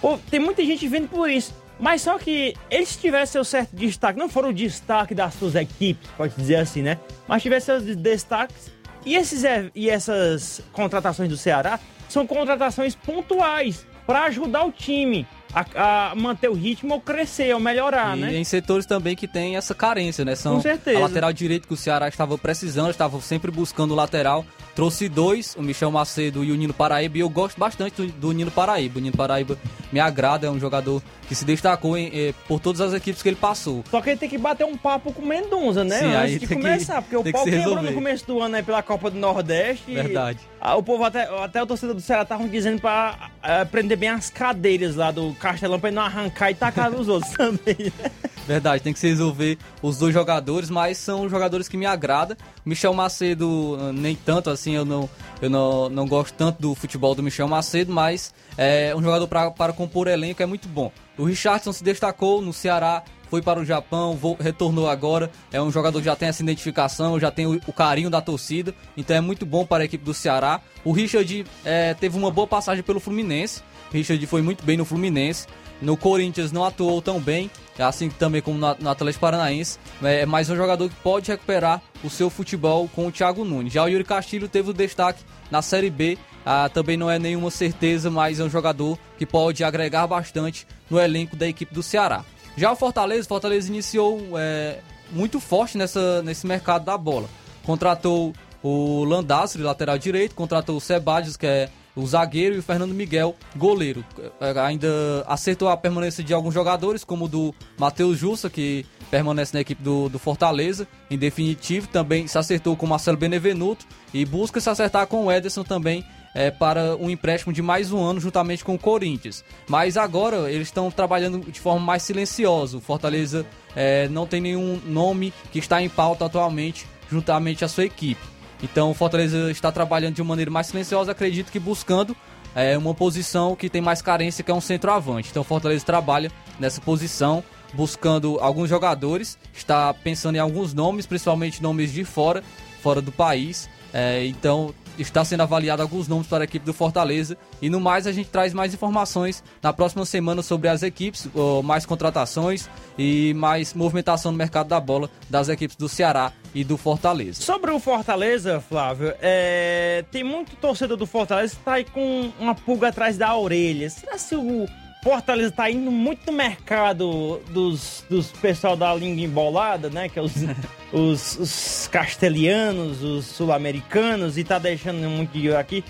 [0.00, 1.52] Pô, tem muita gente vendo por isso.
[1.80, 6.08] Mas só que eles tivessem seu certo destaque, não foram o destaque das suas equipes,
[6.16, 6.98] pode dizer assim, né?
[7.26, 8.70] Mas tivessem seus destaques.
[9.04, 9.42] E, esses,
[9.74, 16.48] e essas contratações do Ceará são contratações pontuais para ajudar o time a, a manter
[16.48, 18.36] o ritmo ou crescer, ou melhorar, e né?
[18.36, 20.34] em setores também que tem essa carência, né?
[20.34, 20.98] São Com certeza.
[20.98, 24.44] A lateral direito que o Ceará estava precisando, estava sempre buscando o lateral.
[24.74, 27.18] Trouxe dois, o Michel Macedo e o Nino Paraíba.
[27.18, 28.98] E eu gosto bastante do, do Nino Paraíba.
[28.98, 29.58] O Nino Paraíba
[29.92, 33.28] me agrada, é um jogador que se destacou em, eh, por todas as equipes que
[33.28, 33.82] ele passou.
[33.90, 35.98] Só que ele tem que bater um papo com o Mendonça, né?
[35.98, 38.62] Sim, Antes de tem que- começar, porque o pau quebrou no começo do ano aí
[38.62, 39.90] pela Copa do Nordeste.
[39.90, 40.38] e- Verdade.
[40.60, 44.10] Ah, o povo até, até o torcedor do Ceará estavam dizendo pra ah, prender bem
[44.10, 47.92] as cadeiras lá do Castelão pra ele não arrancar e tacar nos outros também.
[48.02, 48.10] né?
[48.46, 52.36] Verdade, tem que se resolver os dois jogadores, mas são jogadores que me agradam.
[52.64, 55.08] Michel Macedo, eh, nem tanto assim, eu não,
[55.40, 59.50] eu não, não gosto tanto do futebol do Michel Macedo, mas é um jogador pra,
[59.50, 60.90] para compor elenco é muito bom.
[61.16, 65.30] O Richardson se destacou no Ceará, foi para o Japão, retornou agora.
[65.52, 69.16] É um jogador que já tem essa identificação, já tem o, carinho da torcida, então
[69.16, 70.60] é muito bom para a equipe do Ceará.
[70.84, 73.62] O Richard eh, teve uma boa passagem pelo Fluminense,
[73.92, 75.46] Richard foi muito bem no Fluminense.
[75.80, 80.56] No Corinthians não atuou tão bem, assim também como no, Atlético Paranaense, é mais um
[80.56, 83.72] jogador que pode recuperar o seu futebol com o Thiago Nunes.
[83.72, 87.50] Já o Yuri Castilho teve o destaque na Série B, ah, também não é nenhuma
[87.50, 92.26] certeza, mas é um jogador que pode agregar bastante no elenco da equipe do Ceará.
[92.56, 94.78] Já o Fortaleza, o Fortaleza iniciou é,
[95.10, 97.28] muito forte nessa, nesse mercado da bola.
[97.64, 98.32] Contratou
[98.62, 103.34] o Landastro, lateral direito, contratou o Sebadios, que é o zagueiro, e o Fernando Miguel,
[103.56, 104.04] goleiro.
[104.40, 104.88] É, Ainda
[105.26, 109.82] acertou a permanência de alguns jogadores, como o do Matheus Jussa, que permanece na equipe
[109.82, 111.88] do, do Fortaleza, em definitivo.
[111.88, 116.04] Também se acertou com o Marcelo Benevenuto e busca se acertar com o Ederson também
[116.34, 119.44] é, para um empréstimo de mais um ano juntamente com o Corinthians.
[119.68, 122.78] Mas agora eles estão trabalhando de forma mais silenciosa.
[122.78, 127.84] O Fortaleza é, não tem nenhum nome que está em pauta atualmente juntamente à sua
[127.84, 128.20] equipe.
[128.62, 132.16] Então o Fortaleza está trabalhando de uma maneira mais silenciosa, acredito que buscando
[132.54, 135.28] é, uma posição que tem mais carência, que é um centroavante.
[135.30, 137.42] Então o Fortaleza trabalha nessa posição,
[137.72, 142.42] buscando alguns jogadores, está pensando em alguns nomes, principalmente nomes de fora,
[142.82, 143.68] fora do país.
[143.92, 144.74] É, então
[145.08, 147.36] está sendo avaliado alguns nomes para a equipe do Fortaleza.
[147.60, 151.28] E no mais a gente traz mais informações na próxima semana sobre as equipes,
[151.64, 156.76] mais contratações e mais movimentação no mercado da bola das equipes do Ceará e do
[156.76, 157.42] Fortaleza.
[157.42, 162.54] Sobre o Fortaleza, Flávio, é, tem muito torcedor do Fortaleza que tá aí com uma
[162.54, 163.88] pulga atrás da orelha.
[163.88, 164.66] Será se o,
[165.02, 170.08] Fortaleza tá indo muito no mercado dos, dos pessoal da língua embolada, né?
[170.08, 170.34] Que é os,
[170.92, 175.82] os, os castelhanos, os sul-americanos, e tá deixando muito dinheiro aqui.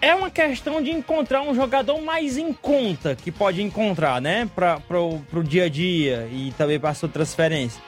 [0.00, 4.48] É uma questão de encontrar um jogador mais em conta que pode encontrar, né?
[4.54, 7.82] Para pro, pro dia a dia e também para sua transferência.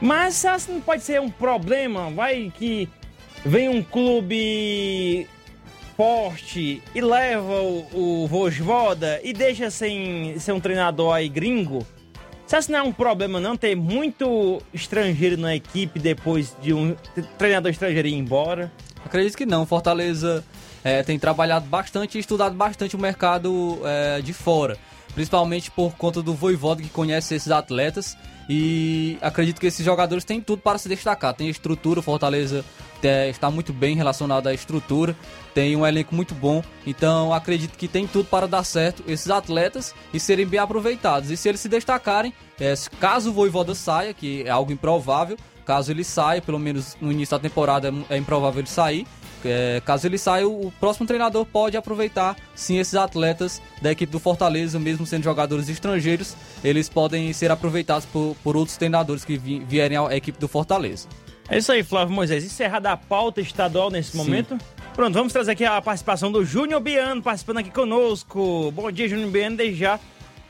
[0.00, 2.88] Mas assim não pode ser um problema, vai que
[3.44, 5.28] vem um clube
[5.96, 11.86] forte e leva o, o Vojvoda e deixa sem ser um treinador aí gringo.
[12.46, 16.94] Você acha não é um problema não ter muito estrangeiro na equipe depois de um
[17.38, 18.70] treinador estrangeiro ir embora?
[19.04, 19.64] Acredito que não.
[19.64, 20.44] Fortaleza
[20.84, 24.76] é, tem trabalhado bastante e estudado bastante o mercado é, de fora.
[25.14, 28.16] Principalmente por conta do Voivoda que conhece esses atletas.
[28.48, 31.34] E acredito que esses jogadores têm tudo para se destacar.
[31.34, 32.64] Tem estrutura, Fortaleza
[33.02, 35.16] é, está muito bem relacionado à estrutura,
[35.54, 39.94] tem um elenco muito bom, então acredito que tem tudo para dar certo esses atletas
[40.12, 41.30] e serem bem aproveitados.
[41.30, 45.90] E se eles se destacarem, é, caso o Voivoda saia, que é algo improvável, caso
[45.90, 49.06] ele saia, pelo menos no início da temporada é improvável ele sair,
[49.48, 54.18] é, caso ele saia, o próximo treinador pode aproveitar sim esses atletas da equipe do
[54.18, 59.60] Fortaleza, mesmo sendo jogadores estrangeiros, eles podem ser aproveitados por, por outros treinadores que vi,
[59.60, 61.08] vierem à equipe do Fortaleza.
[61.48, 62.44] É isso aí, Flávio Moisés.
[62.44, 64.18] Encerrada a pauta estadual nesse Sim.
[64.18, 64.56] momento.
[64.94, 68.70] Pronto, vamos trazer aqui a participação do Júnior Biano, participando aqui conosco.
[68.72, 69.56] Bom dia, Júnior Biano.
[69.56, 69.98] Desde já,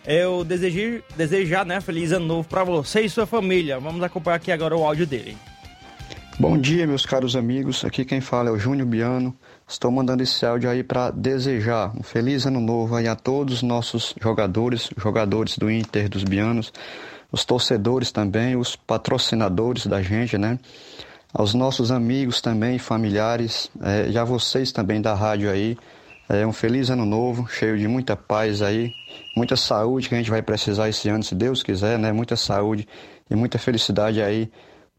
[0.07, 3.78] eu desejo, desejar, né, feliz ano novo para você e sua família.
[3.78, 5.36] Vamos acompanhar aqui agora o áudio dele.
[6.43, 7.84] Bom dia, meus caros amigos.
[7.84, 9.32] Aqui quem fala é o Júnior Biano.
[9.64, 13.62] Estou mandando esse áudio aí para desejar um feliz ano novo aí a todos os
[13.62, 16.72] nossos jogadores, jogadores do Inter, dos Bianos
[17.30, 20.59] os torcedores também, os patrocinadores da gente, né?
[21.32, 25.78] Aos nossos amigos também, familiares, é, e a vocês também da rádio aí.
[26.28, 28.93] É, um feliz ano novo, cheio de muita paz aí,
[29.36, 32.11] muita saúde que a gente vai precisar esse ano, se Deus quiser, né?
[32.11, 32.88] Muita saúde
[33.30, 34.51] e muita felicidade aí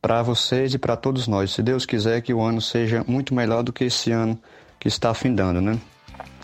[0.04, 1.52] para vocês e para todos nós.
[1.52, 4.38] Se Deus quiser que o ano seja muito melhor do que esse ano
[4.78, 5.80] que está findando, né?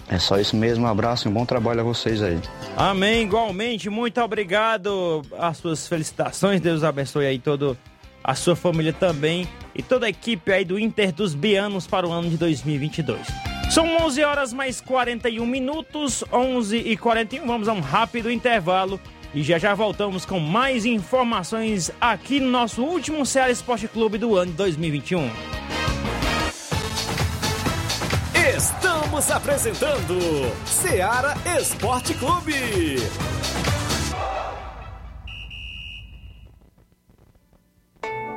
[0.07, 2.39] É só isso mesmo, um abraço e um bom trabalho a vocês aí.
[2.77, 5.21] Amém, igualmente, muito obrigado.
[5.37, 7.77] As suas felicitações, Deus abençoe aí todo
[8.23, 9.45] a sua família também
[9.75, 13.19] e toda a equipe aí do Inter dos Bianos para o ano de 2022.
[13.71, 17.45] São 11 horas mais 41 minutos, 11 e 41.
[17.45, 18.99] Vamos a um rápido intervalo
[19.33, 24.35] e já já voltamos com mais informações aqui no nosso último Ceará Esporte Clube do
[24.35, 25.29] ano de 2021.
[28.55, 30.19] Estamos apresentando
[30.65, 32.99] Seara Esporte Clube.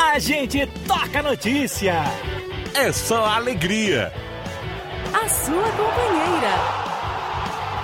[0.00, 2.04] A gente toca notícia.
[2.72, 4.12] É só alegria.
[5.12, 6.54] A sua companheira.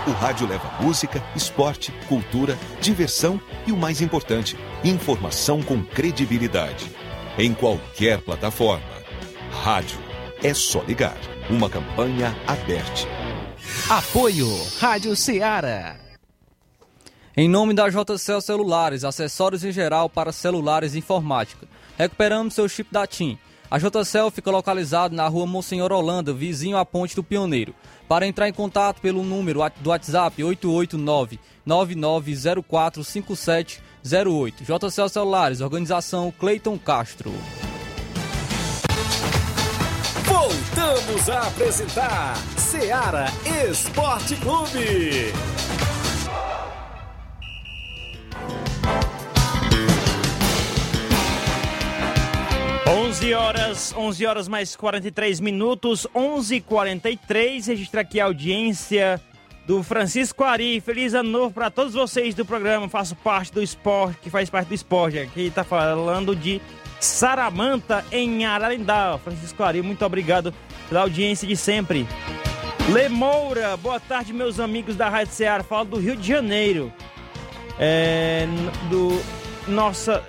[0.06, 6.88] O rádio leva música, esporte, cultura, diversão e o mais importante, informação com credibilidade.
[7.36, 8.86] Em qualquer plataforma.
[9.64, 9.98] Rádio.
[10.40, 11.16] É só ligar.
[11.50, 13.08] Uma campanha aberta.
[13.90, 14.46] Apoio
[14.78, 15.96] Rádio Ceará.
[17.36, 22.92] Em nome da JCL Celulares, acessórios em geral para celulares e informática recuperamos seu chip
[22.92, 23.38] da TIM.
[23.70, 27.74] A JCL fica localizado na rua Monsenhor Holanda, vizinho à Ponte do Pioneiro.
[28.06, 30.40] Para entrar em contato pelo número do WhatsApp
[31.66, 34.54] 889-9904-5708.
[34.60, 37.32] JCL Celulares, organização Cleiton Castro.
[40.24, 43.26] Voltamos a apresentar Seara
[43.68, 45.32] Esporte Clube.
[53.24, 57.68] 11 horas, 11 horas mais 43 minutos, 11:43.
[57.68, 59.18] Registra aqui a audiência
[59.66, 60.78] do Francisco Ari.
[60.78, 62.86] Feliz ano novo para todos vocês do programa.
[62.86, 65.18] Faço parte do esporte, que faz parte do esporte.
[65.20, 66.60] Aqui tá falando de
[67.00, 69.18] Saramanta, em Ararindá.
[69.24, 70.52] Francisco Ari, muito obrigado
[70.90, 72.06] pela audiência de sempre.
[72.90, 75.64] Lemoura, boa tarde, meus amigos da Rádio Ceará.
[75.64, 76.92] Falo do Rio de Janeiro.
[77.78, 78.46] É,
[78.90, 79.18] do.
[79.66, 80.22] Nossa.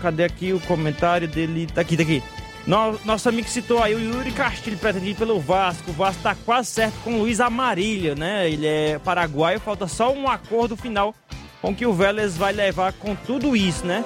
[0.00, 1.66] Cadê, aqui o comentário dele?
[1.66, 2.22] Tá aqui, tá aqui.
[2.66, 5.90] No, nosso amigo citou aí o Yuri Castilho, pretendido pelo Vasco.
[5.90, 8.50] O Vasco tá quase certo com o Luiz Amarília, né?
[8.50, 11.14] Ele é paraguaio, falta só um acordo final
[11.62, 14.04] com que o Vélez vai levar com tudo isso, né?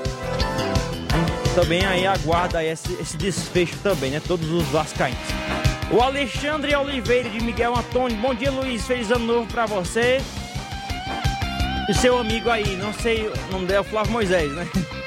[1.55, 4.23] Também aí aguarda esse, esse desfecho também, né?
[4.27, 5.21] Todos os vascaínos.
[5.91, 8.17] O Alexandre Oliveira de Miguel Antônio.
[8.17, 8.87] Bom dia, Luiz.
[8.87, 10.23] Feliz ano novo pra você.
[11.89, 14.67] E seu amigo aí, não sei, o nome dele é o Flávio Moisés, né?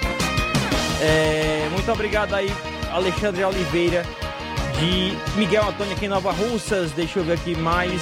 [1.01, 2.49] É, muito obrigado aí,
[2.91, 4.05] Alexandre Oliveira
[4.79, 6.91] de Miguel Antônio aqui em Nova Russas.
[6.91, 8.01] Deixa eu ver aqui mais.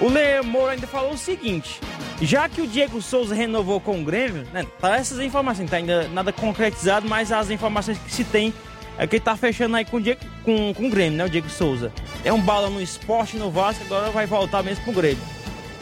[0.00, 1.80] O Leomor ainda falou o seguinte:
[2.20, 6.08] já que o Diego Souza renovou com o Grêmio, né, tá essas informações, tá ainda
[6.08, 8.52] nada concretizado, mas as informações que se tem
[8.98, 11.24] é que ele tá fechando aí com o, Diego, com, com o Grêmio, né?
[11.24, 11.92] O Diego Souza.
[12.24, 15.22] É um bala no esporte no Vasco, agora vai voltar mesmo pro Grêmio.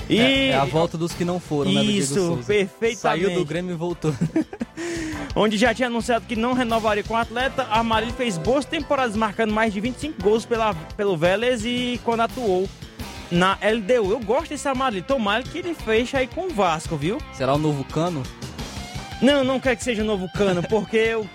[0.08, 0.18] E...
[0.18, 1.90] É, é, a volta dos que não foram, Isso, né?
[1.98, 2.96] Isso, perfeitamente.
[2.96, 4.14] Saiu do Grêmio e voltou.
[5.36, 9.16] Onde já tinha anunciado que não renovaria com o atleta, a Marília fez boas temporadas,
[9.16, 12.68] marcando mais de 25 gols pela, pelo Vélez e quando atuou
[13.30, 14.12] na LDU.
[14.12, 15.04] Eu gosto desse Amarillo.
[15.04, 17.18] Tomara que ele feche aí com o Vasco, viu?
[17.32, 18.22] Será o novo Cano?
[19.20, 21.28] Não, não quero que seja o novo Cano, porque o,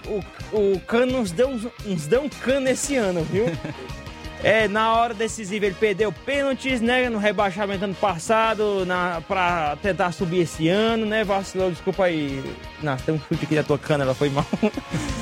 [0.54, 3.46] o, o Cano nos deu, nos deu um cano esse ano, viu?
[4.42, 7.10] É, na hora decisiva ele perdeu pênaltis, né?
[7.10, 11.24] No rebaixamento ano passado, na, pra tentar subir esse ano, né?
[11.24, 12.42] Vacilou, desculpa aí.
[12.82, 14.46] Nossa, tem um chute aqui da tua cana, ela foi mal.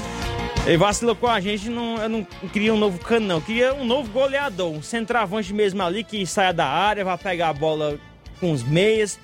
[0.68, 3.36] Ele vacilou com a gente, não, eu não queria um novo cano, não.
[3.38, 7.49] Eu queria um novo goleador, um centroavante mesmo ali que saia da área, vá pegar
[7.49, 7.97] a bola
[8.38, 9.18] com os meias.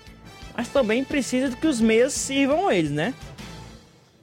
[0.56, 3.14] Mas também precisa que os meias sirvam eles, né?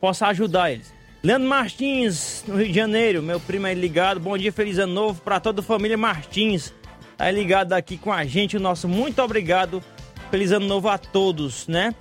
[0.01, 0.91] Possa ajudar eles.
[1.23, 4.19] Leandro Martins, no Rio de Janeiro, meu primo aí ligado.
[4.19, 6.73] Bom dia, feliz ano novo para toda a família Martins.
[7.19, 9.83] Aí ligado aqui com a gente, o nosso muito obrigado.
[10.31, 11.95] Feliz ano novo a todos, né?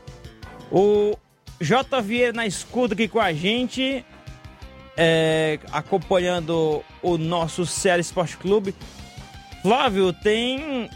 [0.72, 1.18] O
[1.60, 2.02] J.
[2.02, 4.06] Vieira na escuta aqui com a gente,
[4.96, 8.74] é, acompanhando o nosso Ceará Esporte Clube.
[9.62, 10.90] Flávio, tem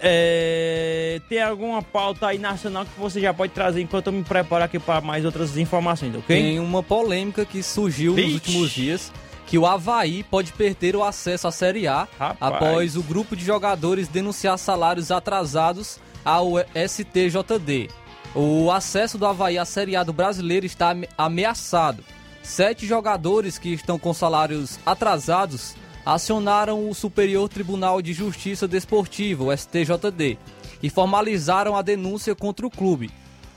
[0.00, 4.64] é, tem alguma pauta aí nacional que você já pode trazer enquanto eu me preparo
[4.64, 6.24] aqui para mais outras informações, ok?
[6.24, 8.26] Tem uma polêmica que surgiu Vixe.
[8.26, 9.12] nos últimos dias
[9.46, 12.36] que o Havaí pode perder o acesso à Série A Rapaz.
[12.40, 17.88] após o grupo de jogadores denunciar salários atrasados ao STJD.
[18.34, 22.04] O acesso do Havaí à Série A do brasileiro está ameaçado.
[22.42, 25.74] Sete jogadores que estão com salários atrasados
[26.08, 30.38] acionaram o Superior Tribunal de Justiça Desportiva, o STJD,
[30.82, 33.10] e formalizaram a denúncia contra o clube.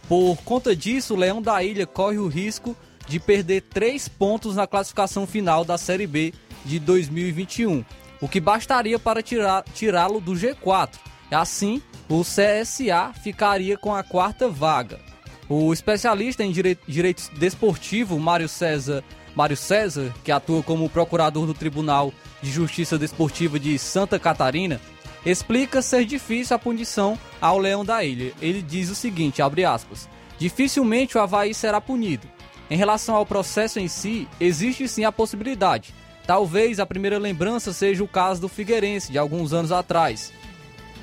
[0.10, 2.76] Por conta disso, o Leão da Ilha corre o risco
[3.08, 6.34] de perder três pontos na classificação final da Série B
[6.66, 7.86] de 2021,
[8.20, 10.96] o que bastaria para tirá-lo do G4.
[11.32, 15.00] Assim, o CSA ficaria com a quarta vaga.
[15.48, 19.02] O especialista em direito, desportivo, Mário César,
[19.34, 24.80] Mário César, que atua como procurador do Tribunal de Justiça Desportiva de Santa Catarina,
[25.26, 28.34] explica ser difícil a punição ao Leão da Ilha.
[28.42, 32.28] Ele diz o seguinte, abre aspas, dificilmente o Havaí será punido.
[32.70, 35.94] Em relação ao processo em si, existe sim a possibilidade.
[36.26, 40.32] Talvez a primeira lembrança seja o caso do Figueirense, de alguns anos atrás.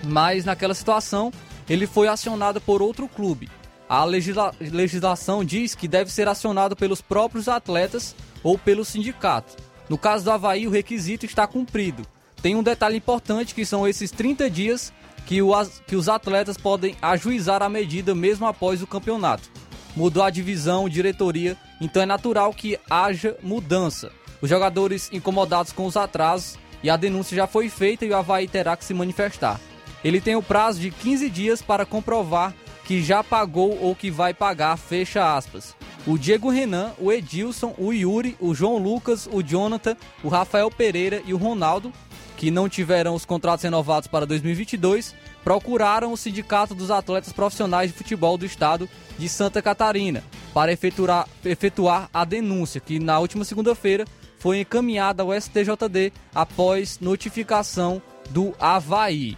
[0.03, 1.30] Mas naquela situação,
[1.68, 3.51] ele foi acionado por outro clube.
[3.89, 9.57] A legisla legislação diz que deve ser acionado pelos próprios atletas ou pelo sindicato.
[9.89, 12.03] No caso do Havaí, o requisito está cumprido.
[12.43, 14.93] Tem um detalhe importante que são esses 30 dias
[15.26, 15.53] que, o,
[15.86, 19.51] que os atletas podem ajuizar a medida mesmo após o campeonato.
[19.97, 24.12] Mudou a divisão, diretoria, então é natural que haja mudança.
[24.41, 28.47] Os jogadores incomodados com os atrasos e a denúncia já foi feita e o Havaí
[28.47, 29.61] terá que se manifestar.
[30.05, 32.55] Ele tem o prazo de 15 dias para comprovar
[32.89, 35.76] que já pagou ou que vai pagar, fecha aspas
[36.07, 41.20] o Diego Renan, o Edilson, o Yuri, o João Lucas, o Jonathan, o Rafael Pereira
[41.26, 41.93] e o Ronaldo,
[42.34, 45.14] que não tiveram os contratos renovados para 2022,
[45.45, 50.24] procuraram o Sindicato dos Atletas Profissionais de Futebol do Estado de Santa Catarina
[50.55, 54.07] para efetuar, efetuar a denúncia, que na última segunda-feira
[54.39, 59.36] foi encaminhada ao STJD após notificação do Havaí.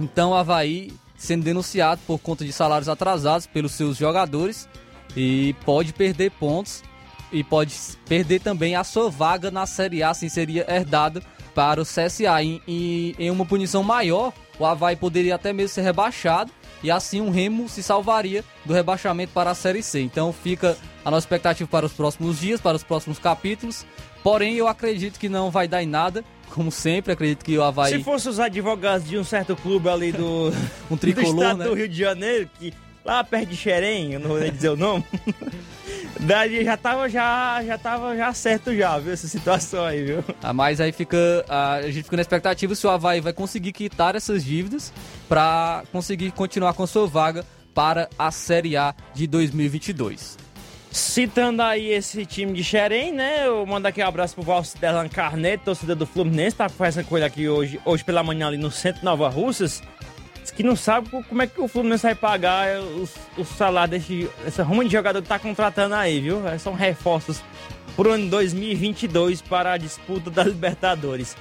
[0.00, 0.90] Então, Havaí
[1.22, 4.68] sendo denunciado por conta de salários atrasados pelos seus jogadores
[5.16, 6.82] e pode perder pontos
[7.30, 7.72] e pode
[8.08, 11.22] perder também a sua vaga na Série A, assim seria herdado
[11.54, 12.42] para o CSA.
[12.42, 16.50] Em, em, em uma punição maior, o Havaí poderia até mesmo ser rebaixado
[16.82, 20.00] e assim o Remo se salvaria do rebaixamento para a Série C.
[20.00, 23.86] Então fica a nossa expectativa para os próximos dias, para os próximos capítulos.
[24.22, 26.24] Porém, eu acredito que não vai dar em nada.
[26.50, 27.96] Como sempre, acredito que o Havaí.
[27.96, 30.52] Se fosse os advogados de um certo clube ali do,
[30.90, 31.64] um tricolor, do estado né?
[31.64, 34.76] do Rio de Janeiro, que lá perto de Xerém, eu não vou nem dizer o
[34.76, 35.04] nome,
[36.20, 40.24] daí já tava já, já tava já certo já, viu, essa situação aí, viu?
[40.42, 43.72] Ah, mas aí fica, a, a gente fica na expectativa se o Havaí vai conseguir
[43.72, 44.92] quitar essas dívidas
[45.28, 47.44] para conseguir continuar com sua vaga
[47.74, 50.36] para a Série A de 2022.
[50.92, 53.46] Citando aí esse time de Xerém, né?
[53.46, 57.24] Eu mando aqui um abraço pro Valcidelan Carneiro, torcedor do Fluminense, tá conversando com ele
[57.24, 59.82] aqui hoje, hoje pela manhã ali no centro Nova Russas.
[60.42, 64.28] Diz que não sabe como é que o Fluminense vai pagar o, o salário desse,
[64.44, 66.42] dessa ruma de jogador que tá contratando aí, viu?
[66.58, 67.42] São reforços
[67.96, 71.34] pro ano 2022 para a disputa da Libertadores.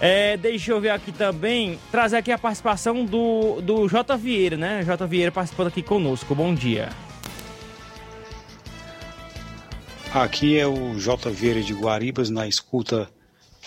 [0.00, 4.16] É, deixa eu ver aqui também, trazer aqui a participação do, do J.
[4.16, 4.84] Vieira, né?
[4.84, 5.04] J.
[5.04, 6.32] Vieira participando aqui conosco.
[6.32, 6.90] Bom dia.
[10.14, 11.28] Aqui é o J.
[11.28, 13.10] Vieira de Guaribas, na escuta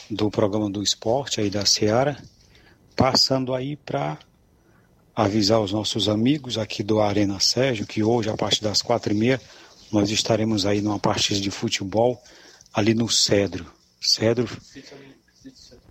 [0.09, 2.17] do programa do esporte aí da Seara,
[2.95, 4.17] passando aí para
[5.13, 9.17] avisar os nossos amigos aqui do Arena Sérgio que hoje, a partir das quatro e
[9.17, 9.41] meia,
[9.91, 12.17] nós estaremos aí numa partida de futebol
[12.73, 13.69] ali no Cedro.
[13.99, 14.47] Cedro,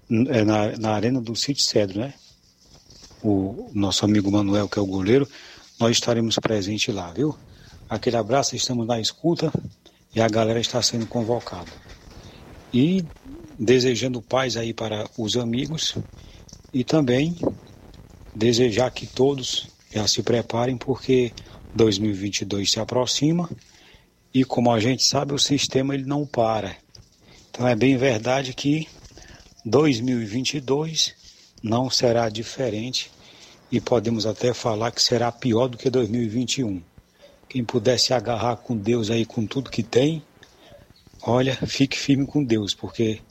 [0.09, 2.15] é na, na arena do Sítio Cedro, né?
[3.23, 5.29] O nosso amigo Manuel, que é o goleiro,
[5.79, 7.37] nós estaremos presentes lá, viu?
[7.91, 9.53] Aquele abraço, estamos na escuta
[10.17, 11.71] e a galera está sendo convocada.
[12.73, 13.05] E
[13.59, 15.95] desejando paz aí para os amigos
[16.73, 17.37] e também
[18.35, 21.33] desejar que todos já se preparem porque
[21.75, 23.49] 2022 se aproxima
[24.33, 26.75] e como a gente sabe o sistema ele não para.
[27.51, 28.89] Então é bem verdade que
[29.67, 31.15] 2022
[31.63, 33.11] não será diferente
[33.71, 36.83] e podemos até falar que será pior do que 2021.
[37.57, 40.23] Quem puder se agarrar com Deus aí com tudo que tem,
[41.23, 43.23] olha, fique firme com Deus, porque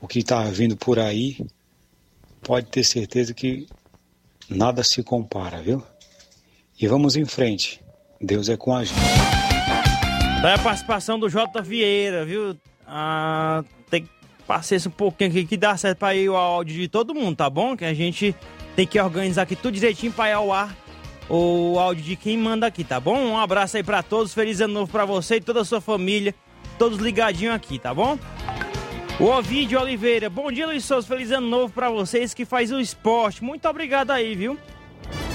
[0.00, 1.44] o que está vindo por aí
[2.44, 3.66] pode ter certeza que
[4.48, 5.82] nada se compara, viu?
[6.80, 7.82] E vamos em frente.
[8.20, 9.00] Deus é com a gente.
[10.42, 11.60] Daí a participação do J.
[11.60, 12.56] Vieira, viu?
[12.86, 14.10] Ah, tem que
[14.46, 17.50] paciência um pouquinho aqui que dá certo para ir o áudio de todo mundo, tá
[17.50, 17.76] bom?
[17.76, 18.32] Que a gente
[18.76, 20.85] tem que organizar aqui tudo direitinho para ir ao ar
[21.28, 23.18] o áudio de quem manda aqui, tá bom?
[23.18, 26.34] Um abraço aí para todos, feliz ano novo para você e toda a sua família,
[26.78, 28.18] todos ligadinhos aqui, tá bom?
[29.18, 32.78] O Ovidio Oliveira, bom dia Luiz Souza, feliz ano novo para vocês que faz o
[32.78, 34.58] esporte, muito obrigado aí, viu?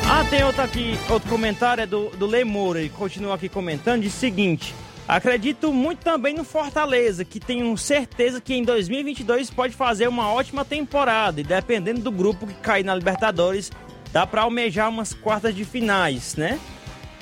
[0.07, 4.01] Ah, tem outro aqui, outro comentário, é do, do Lê Moura, ele continua aqui comentando,
[4.01, 4.73] diz o seguinte...
[5.07, 10.63] Acredito muito também no Fortaleza, que tenho certeza que em 2022 pode fazer uma ótima
[10.63, 13.71] temporada e dependendo do grupo que cair na Libertadores,
[14.12, 16.59] dá para almejar umas quartas de finais, né?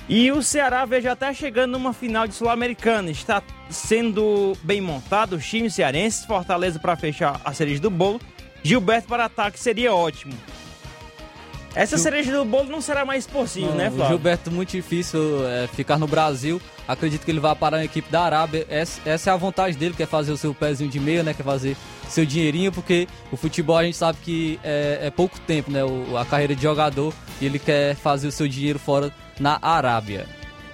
[0.08, 5.46] E o Ceará vejo até chegando numa final de Sul-Americana, está sendo bem montado os
[5.46, 8.20] times cearenses, Fortaleza para fechar a cereja do bolo,
[8.64, 10.34] Gilberto para ataque seria ótimo.
[11.76, 12.04] Essa Gil...
[12.04, 14.06] cereja do bolo não será mais possível, não, né, Flávio?
[14.06, 16.60] O Gilberto, muito difícil é, ficar no Brasil.
[16.88, 18.66] Acredito que ele vai parar na equipe da Arábia.
[18.70, 21.34] Essa, essa, é a vontade dele, quer fazer o seu pezinho de meia, né?
[21.34, 21.78] Quer fazer
[22.10, 25.84] seu dinheirinho, porque o futebol a gente sabe que é, é pouco tempo, né?
[25.84, 30.26] O, a carreira de jogador e ele quer fazer o seu dinheiro fora na Arábia.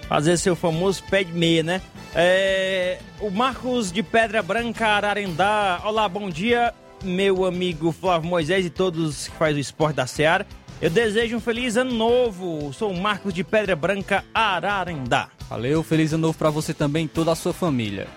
[0.08, 1.82] Fazer seu famoso pé de meia, né?
[2.14, 5.82] É, o Marcos de Pedra Branca, Ararendá.
[5.84, 6.74] Olá, bom dia,
[7.04, 10.46] meu amigo Flávio Moisés e todos que fazem o esporte da Seara.
[10.82, 12.72] Eu desejo um feliz ano novo.
[12.74, 15.30] Sou o Marcos de Pedra Branca, Ararendá.
[15.50, 18.08] Valeu, feliz ano novo para você também e toda a sua família.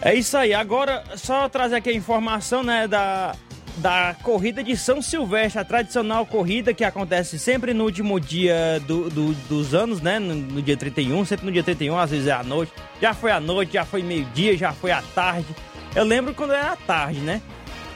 [0.00, 0.54] É isso aí.
[0.54, 3.34] Agora, só trazer aqui a informação, né, da,
[3.78, 9.10] da corrida de São Silvestre, a tradicional corrida que acontece sempre no último dia do,
[9.10, 12.32] do, dos anos, né, no, no, dia 31, sempre no dia 31, às vezes é
[12.32, 12.72] à noite.
[13.00, 15.48] Já foi à noite, já foi meio-dia, já foi à tarde.
[15.94, 17.42] Eu lembro quando era à tarde, né?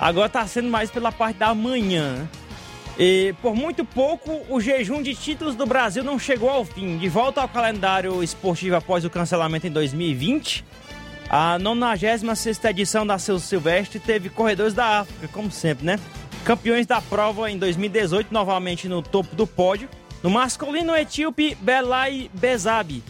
[0.01, 2.29] Agora tá sendo mais pela parte da manhã?
[2.99, 6.99] E por muito pouco, o jejum de títulos do Brasil não chegou ao fim.
[6.99, 10.65] De volta ao calendário esportivo após o cancelamento em 2020,
[11.29, 15.99] a 96 edição da Seu Silvestre teve corredores da África, como sempre, né?
[16.45, 19.89] Campeões da prova em 2018, novamente no topo do pódio.
[20.23, 23.03] No masculino, o etíope Belai Bezabi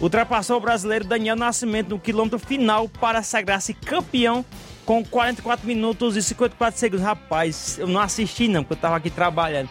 [0.00, 4.44] ultrapassou o brasileiro Daniel Nascimento no quilômetro final para sagrar-se campeão
[4.84, 7.04] com 44 minutos e 54 segundos.
[7.04, 9.68] Rapaz, eu não assisti não, porque eu tava aqui trabalhando.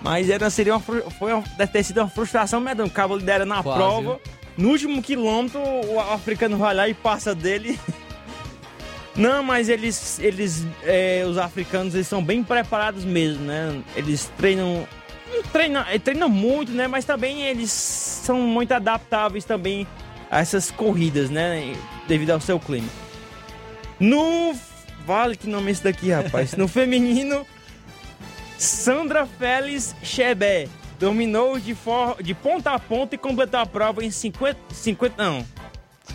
[0.00, 2.86] Mas era, seria uma, foi uma, deve ter sido uma frustração medonha.
[2.86, 3.78] O cabo lidera na Quase.
[3.78, 4.20] prova.
[4.58, 7.78] No último quilômetro, o africano vai lá e passa dele.
[9.14, 13.80] Não, mas eles, eles é, os africanos, eles são bem preparados mesmo, né?
[13.94, 14.86] Eles treinam,
[15.52, 16.88] treinam, eh, treinam muito, né?
[16.88, 19.86] Mas também eles são muito adaptáveis também
[20.28, 21.72] a essas corridas, né?
[22.08, 22.88] Devido ao seu clima.
[24.00, 24.56] No
[25.06, 26.54] vale que nome é esse daqui, rapaz?
[26.54, 27.46] No feminino,
[28.56, 30.68] Sandra Félix Chebé
[30.98, 35.44] dominou de, for, de ponta a ponta e completou a prova em 50, 50 não,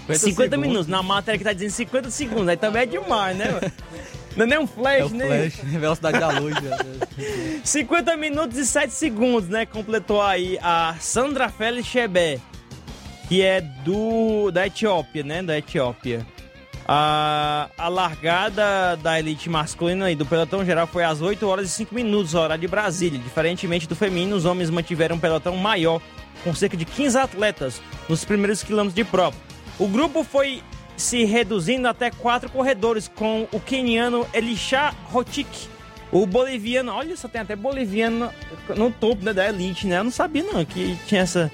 [0.07, 0.87] 50, 50 minutos.
[0.87, 3.47] Na matéria que tá dizendo 50 segundos, aí também é demais, né?
[4.35, 5.27] Não é nem um flash, É o né?
[5.27, 6.55] flash, velocidade da luz.
[6.59, 6.77] né?
[7.63, 9.63] 50 minutos e 7 segundos, né?
[9.63, 12.39] Completou aí a Sandra Félix Chebé,
[13.29, 15.43] que é do da Etiópia, né?
[15.43, 16.25] Da Etiópia.
[16.87, 21.69] A, a largada da elite masculina e do pelotão geral foi às 8 horas e
[21.69, 23.19] 5 minutos, horário de Brasília.
[23.19, 26.01] Diferentemente do feminino, os homens mantiveram um pelotão maior,
[26.43, 29.35] com cerca de 15 atletas nos primeiros quilômetros de prova.
[29.79, 30.61] O grupo foi
[30.97, 35.67] se reduzindo até quatro corredores, com o queniano Elisha Rotik,
[36.13, 38.29] o boliviano, olha só, tem até boliviano
[38.77, 39.97] no topo né, da elite, né?
[39.97, 41.51] Eu não sabia não que tinha essa...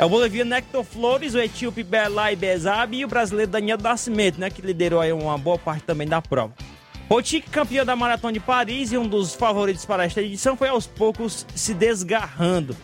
[0.00, 4.48] É o boliviano Nector Flores, o etíope Belay Bezabi e o brasileiro Daniel Nascimento, né?
[4.48, 6.54] Que liderou aí uma boa parte também da prova.
[7.06, 10.86] Rotik, campeão da Maratona de Paris e um dos favoritos para esta edição, foi aos
[10.86, 12.74] poucos se desgarrando.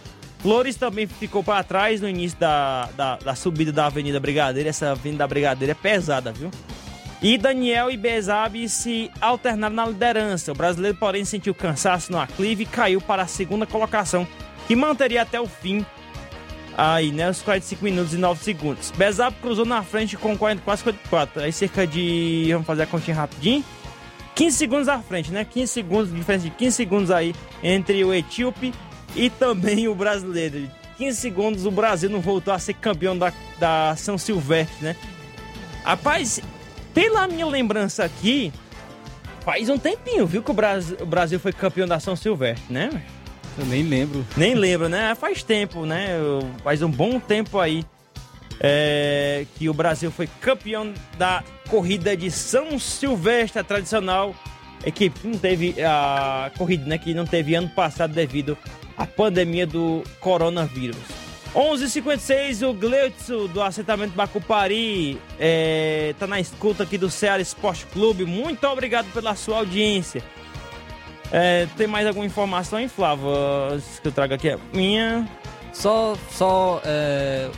[0.41, 4.69] Flores também ficou para trás no início da, da, da subida da Avenida Brigadeiro.
[4.69, 6.51] Essa Avenida da Brigadeiro é pesada, viu?
[7.23, 10.53] E Daniel e Bezabi se alternaram na liderança.
[10.53, 14.29] O brasileiro, porém, sentiu cansaço no aclive e caiu para a segunda colocação,
[14.69, 15.83] que manteria até o fim.
[16.77, 17.31] Aí, né?
[17.31, 18.91] Os 45 minutos e 9 segundos.
[18.91, 21.43] Bezab cruzou na frente com 40, quase 44.
[21.43, 22.49] Aí cerca de.
[22.53, 23.65] Vamos fazer a continha rapidinho.
[24.35, 25.47] 15 segundos à frente, né?
[25.47, 28.75] 15 segundos, diferença de 15 segundos aí entre o etíope
[29.15, 30.71] e também o brasileiro.
[30.99, 34.97] 15 segundos, o Brasil não voltou a ser campeão da, da São Silvestre, né?
[35.83, 36.41] Rapaz,
[36.93, 38.53] pela minha lembrança aqui,
[39.41, 43.03] faz um tempinho, viu, que o Brasil, o Brasil foi campeão da São Silvestre, né?
[43.59, 44.27] Eu nem lembro.
[44.37, 45.15] Nem lembro, né?
[45.15, 46.11] Faz tempo, né?
[46.63, 47.85] Faz um bom tempo aí
[48.61, 54.35] é, que o Brasil foi campeão da corrida de São Silvestre, a tradicional
[54.85, 56.99] equipe que não teve a corrida, né?
[56.99, 58.57] Que não teve ano passado devido
[58.97, 60.97] à pandemia do coronavírus.
[61.55, 68.27] 11:56 o Gleutzo do assentamento Bacupari é, tá na escuta aqui do Ceará Esporte Clube.
[68.27, 70.23] Muito obrigado pela sua audiência.
[71.33, 73.27] É, tem mais alguma informação, hein, Flávio?
[74.01, 75.29] Que eu trago aqui é minha.
[75.73, 77.51] Só, só é,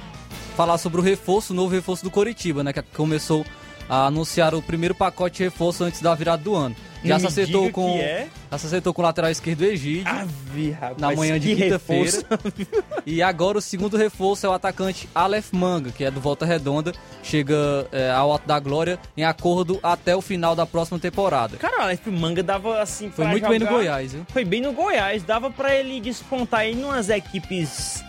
[0.56, 2.72] falar sobre o reforço, o novo reforço do Coritiba, né?
[2.72, 3.44] Que começou
[3.88, 6.74] a anunciar o primeiro pacote de reforço antes da virada do ano.
[7.04, 7.96] Já Não se acertou com.
[7.98, 8.26] é.
[8.50, 10.02] Já se com o lateral esquerdo Egídio.
[10.06, 12.10] Ave, rapaz, na manhã de quinta-feira.
[13.06, 16.92] E agora o segundo reforço é o atacante Aleph Manga, que é do Volta Redonda.
[17.22, 21.56] Chega é, ao Alto da Glória em acordo até o final da próxima temporada.
[21.56, 24.26] Cara, o Aleph Manga dava assim Foi muito bem no jogar- Goiás, viu?
[24.28, 28.02] Foi bem no Goiás, dava pra ele despontar aí numas equipes,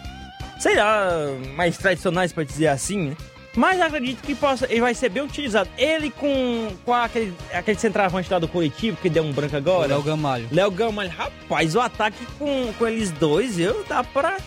[0.59, 1.07] sei lá,
[1.55, 3.17] mais tradicionais pra dizer assim, né?
[3.55, 5.69] Mas acredito que possa, ele vai ser bem utilizado.
[5.77, 9.87] Ele com, com aquele, aquele centroavante lá do Curitiba, que deu um branco agora.
[9.87, 10.47] Léo Gamalho.
[10.51, 14.37] Léo Gamalho, rapaz, o ataque com, com eles dois, eu dá pra.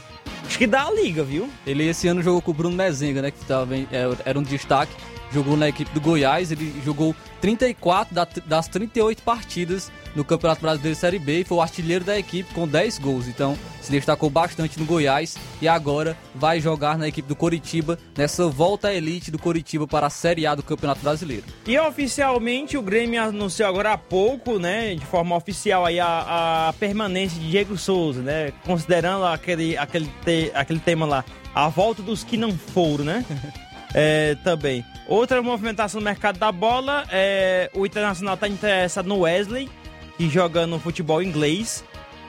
[0.47, 1.49] Acho que dá a liga, viu?
[1.67, 3.31] Ele esse ano jogou com o Bruno Mezenga, né?
[3.31, 3.87] Que tava, é,
[4.25, 4.93] era um destaque.
[5.33, 6.51] Jogou na equipe do Goiás.
[6.53, 11.63] Ele jogou 34 da- das 38 partidas no Campeonato Brasileiro Série B e foi o
[11.63, 13.27] artilheiro da equipe com 10 gols.
[13.27, 18.47] Então se destacou bastante no Goiás e agora vai jogar na equipe do Coritiba nessa
[18.49, 21.45] volta à elite do Coritiba para a Série A do Campeonato Brasileiro.
[21.67, 26.73] E oficialmente o Grêmio anunciou agora há pouco, né, de forma oficial aí a, a
[26.75, 31.25] permanência de Diego Souza, né, considerando aquele, aquele, te- aquele tema lá,
[31.55, 33.25] a volta dos que não foram, né,
[33.95, 34.85] é, também.
[35.07, 39.69] Outra movimentação no mercado da bola, é, o Internacional está interessado no Wesley,
[40.17, 41.85] que joga no futebol inglês,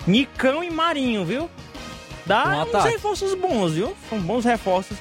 [0.07, 1.43] Nicão e Marinho, viu?
[1.43, 1.49] Um
[2.25, 2.89] Dá uns ataque.
[2.89, 3.95] reforços bons, viu?
[4.09, 4.97] São bons reforços.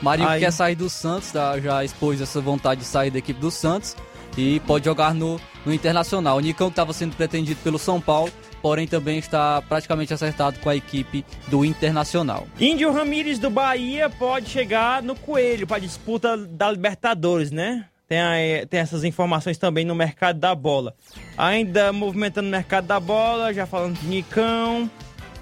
[0.00, 0.40] Marinho Aí.
[0.40, 1.58] quer sair do Santos, tá?
[1.58, 3.96] já expôs essa vontade de sair da equipe do Santos
[4.36, 6.36] e pode jogar no, no Internacional.
[6.36, 8.30] O Nicão que estava sendo pretendido pelo São Paulo,
[8.62, 12.46] porém também está praticamente acertado com a equipe do Internacional.
[12.60, 17.86] Índio Ramírez do Bahia pode chegar no Coelho para disputa da Libertadores, né?
[18.08, 20.94] Tem, aí- tem essas informações também no mercado da bola.
[21.36, 24.88] Ainda movimentando o mercado da bola, já falando de Nicão.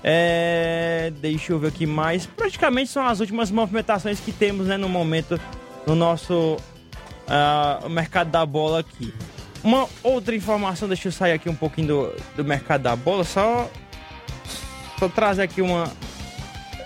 [0.03, 2.27] É, deixa eu ver aqui mais.
[2.27, 5.41] Praticamente são as últimas movimentações que temos né, no momento
[5.87, 6.57] no nosso
[7.27, 9.13] ah, mercado da bola aqui.
[9.65, 13.71] Uma outra informação, deixa eu sair aqui um pouquinho do, do mercado da bola, só,
[14.99, 15.91] só trazer aqui uma,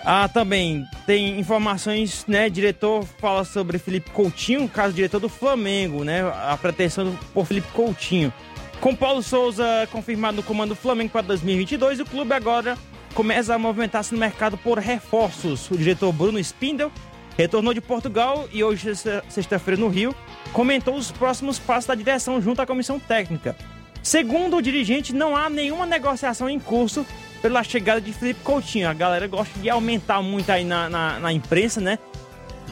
[0.05, 2.49] Ah, também tem informações, né?
[2.49, 6.23] Diretor fala sobre Felipe Coutinho, caso diretor do Flamengo, né?
[6.23, 8.33] A pretensão por Felipe Coutinho.
[8.81, 12.79] Com Paulo Souza confirmado no comando do Flamengo para 2022, o clube agora
[13.13, 15.69] começa a movimentar-se no mercado por reforços.
[15.69, 16.93] O diretor Bruno Spindel
[17.39, 18.91] retornou de Portugal e hoje,
[19.29, 20.13] sexta-feira, no Rio,
[20.53, 23.55] comentou os próximos passos da direção junto à comissão técnica.
[24.03, 27.07] Segundo o dirigente, não há nenhuma negociação em curso
[27.41, 28.89] pela chegada de Felipe Coutinho.
[28.89, 31.99] A galera gosta de aumentar muito aí na, na, na imprensa, né?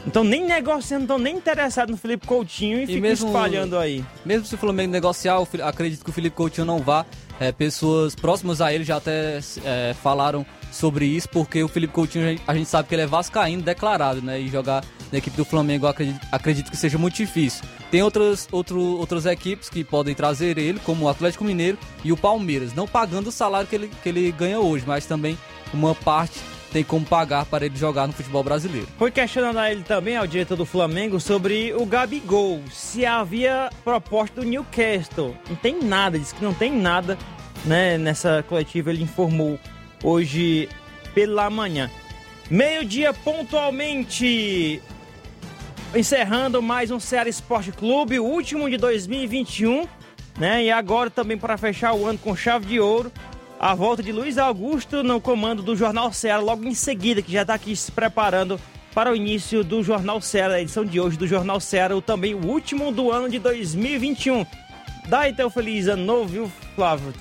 [0.05, 4.03] Então nem negociando, então nem interessado no Felipe Coutinho e, e fica mesmo, espalhando aí.
[4.25, 7.05] Mesmo se o Flamengo negociar, acredito que o Felipe Coutinho não vá.
[7.39, 12.39] É, pessoas próximas a ele já até é, falaram sobre isso, porque o Felipe Coutinho
[12.47, 14.39] a gente sabe que ele é vascaíno declarado, né?
[14.39, 17.63] E jogar na equipe do Flamengo acredito, acredito que seja muito difícil.
[17.89, 22.17] Tem outras, outro, outras equipes que podem trazer ele, como o Atlético Mineiro e o
[22.17, 25.37] Palmeiras, não pagando o salário que ele, que ele ganha hoje, mas também
[25.73, 26.39] uma parte
[26.71, 28.87] tem como pagar para ele jogar no futebol brasileiro.
[28.97, 34.41] Foi questionando a ele também, ao diretor do Flamengo, sobre o Gabigol, se havia proposta
[34.41, 35.35] do Newcastle.
[35.49, 37.17] Não tem nada, disse que não tem nada,
[37.65, 37.97] né?
[37.97, 39.59] Nessa coletiva ele informou
[40.03, 40.69] hoje
[41.13, 41.89] pela manhã.
[42.49, 44.81] Meio-dia pontualmente.
[45.95, 49.87] Encerrando mais um Ceará Esporte Clube, o último de 2021,
[50.37, 50.65] né?
[50.65, 53.11] E agora também para fechar o ano com chave de ouro,
[53.59, 57.41] a volta de Luiz Augusto no comando do Jornal Ceará, logo em seguida, que já
[57.41, 58.59] está aqui se preparando
[58.93, 62.45] para o início do Jornal Ceará, a edição de hoje do Jornal Ceará, também o
[62.45, 64.45] último do ano de 2021.
[65.07, 67.13] Dá então feliz ano novo, viu, Flávio?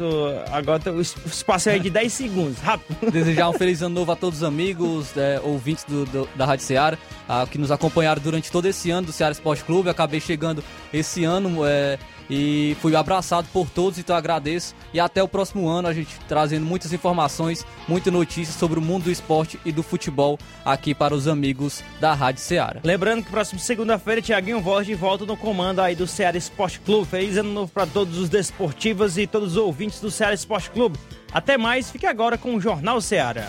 [0.51, 2.97] Agora o espaço é de 10 segundos, rápido.
[3.13, 6.65] Desejar um feliz ano novo a todos os amigos, é, ouvintes do, do, da Rádio
[6.65, 9.89] Ceará, ah, que nos acompanharam durante todo esse ano do Ceará Esporte Clube.
[9.89, 11.65] Acabei chegando esse ano.
[11.65, 11.97] É,
[12.29, 14.75] e fui abraçado por todos, então agradeço.
[14.93, 19.05] E até o próximo ano, a gente trazendo muitas informações, muitas notícias sobre o mundo
[19.05, 22.81] do esporte e do futebol aqui para os amigos da Rádio Ceará.
[22.83, 27.07] Lembrando que próximo segunda-feira, Tiaguinho Voz de volta no comando aí do Ceará Esporte Clube.
[27.07, 30.99] Feliz ano novo para todos os desportivos e todos os ouvintes do Ceará Esporte Clube.
[31.33, 33.49] Até mais, fique agora com o Jornal Ceará.